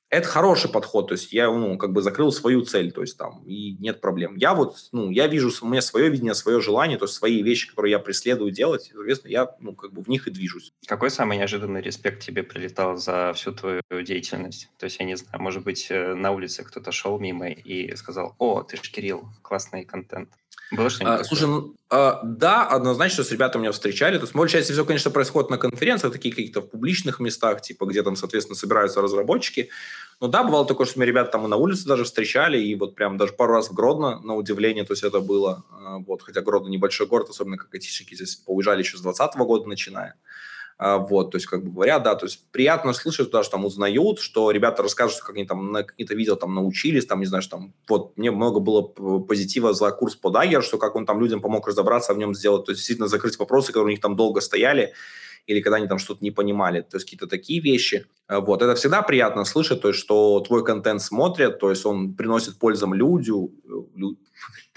[0.09, 3.43] это хороший подход, то есть я, ну, как бы закрыл свою цель, то есть там,
[3.45, 4.35] и нет проблем.
[4.37, 7.69] Я вот, ну, я вижу, у меня свое видение, свое желание, то есть свои вещи,
[7.69, 10.71] которые я преследую делать, и, соответственно, я, ну, как бы в них и движусь.
[10.85, 14.69] Какой самый неожиданный респект тебе прилетал за всю твою деятельность?
[14.77, 18.35] То есть, я не знаю, может быть, э, на улице кто-то шел мимо и сказал,
[18.37, 20.29] о, ты ж Кирилл, классный контент.
[20.71, 21.21] Было что-нибудь?
[21.21, 24.17] А, слушай, ну, а, да, однозначно с ребятами меня встречали.
[24.17, 27.85] То есть, большая часть все, конечно, происходит на конференциях, таких каких-то в публичных местах, типа,
[27.85, 29.69] где там, соответственно, собираются разработчики.
[30.19, 32.95] Но да, бывало такое, что меня ребята там и на улице даже встречали, и вот
[32.95, 35.63] прям даже пару раз в Гродно, на удивление, то есть это было.
[35.71, 39.69] А, вот, хотя Гродно небольшой город, особенно как айтишники здесь поуезжали еще с 2020 года
[39.69, 40.15] начиная.
[40.79, 44.19] А, вот, то есть, как бы говоря, да, то есть приятно слышать, что там узнают,
[44.19, 47.57] что ребята расскажут, как они там на какие-то видео там научились, там, не знаю, что
[47.57, 51.41] там, вот, мне много было позитива за курс по Dagger, что как он там людям
[51.41, 54.39] помог разобраться, в нем сделать, то есть, действительно закрыть вопросы, которые у них там долго
[54.39, 54.93] стояли,
[55.47, 58.05] или когда они там что-то не понимали, то есть какие-то такие вещи.
[58.27, 62.13] А, вот, это всегда приятно слышать, то есть, что твой контент смотрят, то есть он
[62.13, 63.49] приносит пользу людям,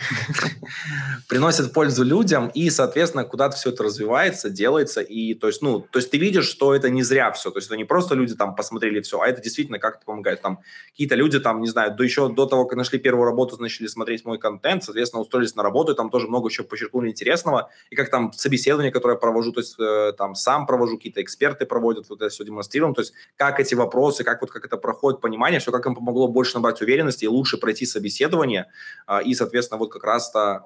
[1.29, 5.99] приносит пользу людям, и, соответственно, куда-то все это развивается, делается, и, то есть, ну, то
[5.99, 8.55] есть ты видишь, что это не зря все, то есть это не просто люди там
[8.55, 12.29] посмотрели все, а это действительно как-то помогает, там, какие-то люди там, не знаю, до еще
[12.29, 15.97] до того, как нашли первую работу, начали смотреть мой контент, соответственно, устроились на работу, и
[15.97, 19.77] там тоже много еще почерпнули интересного, и как там собеседование, которое я провожу, то есть
[19.79, 23.75] э, там сам провожу, какие-то эксперты проводят, вот это все демонстрируем, то есть как эти
[23.75, 27.29] вопросы, как вот как это проходит, понимание, все как им помогло больше набрать уверенности и
[27.29, 28.67] лучше пройти собеседование,
[29.07, 30.65] э, и, соответственно, вот как раз-то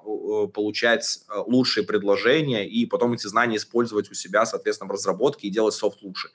[0.53, 5.51] получать э, лучшие предложения и потом эти знания использовать у себя, соответственно, в разработке и
[5.51, 6.29] делать софт лучше.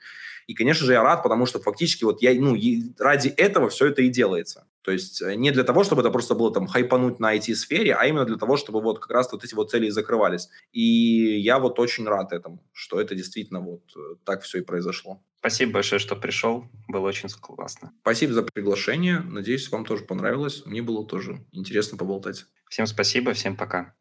[0.47, 2.57] И, конечно же, я рад, потому что фактически вот я, ну,
[2.99, 4.67] ради этого все это и делается.
[4.81, 8.05] То есть э, не для того, чтобы это просто было там хайпануть на IT-сфере, а
[8.05, 10.49] именно для того, чтобы вот как раз вот эти вот цели и закрывались.
[10.71, 15.21] И я вот очень рад этому, что это действительно вот э, так все и произошло.
[15.41, 16.69] Спасибо большое, что пришел.
[16.87, 17.91] Было очень классно.
[18.01, 19.21] Спасибо за приглашение.
[19.21, 20.63] Надеюсь, вам тоже понравилось.
[20.67, 22.45] Мне было тоже интересно поболтать.
[22.69, 23.95] Всем спасибо, всем пока.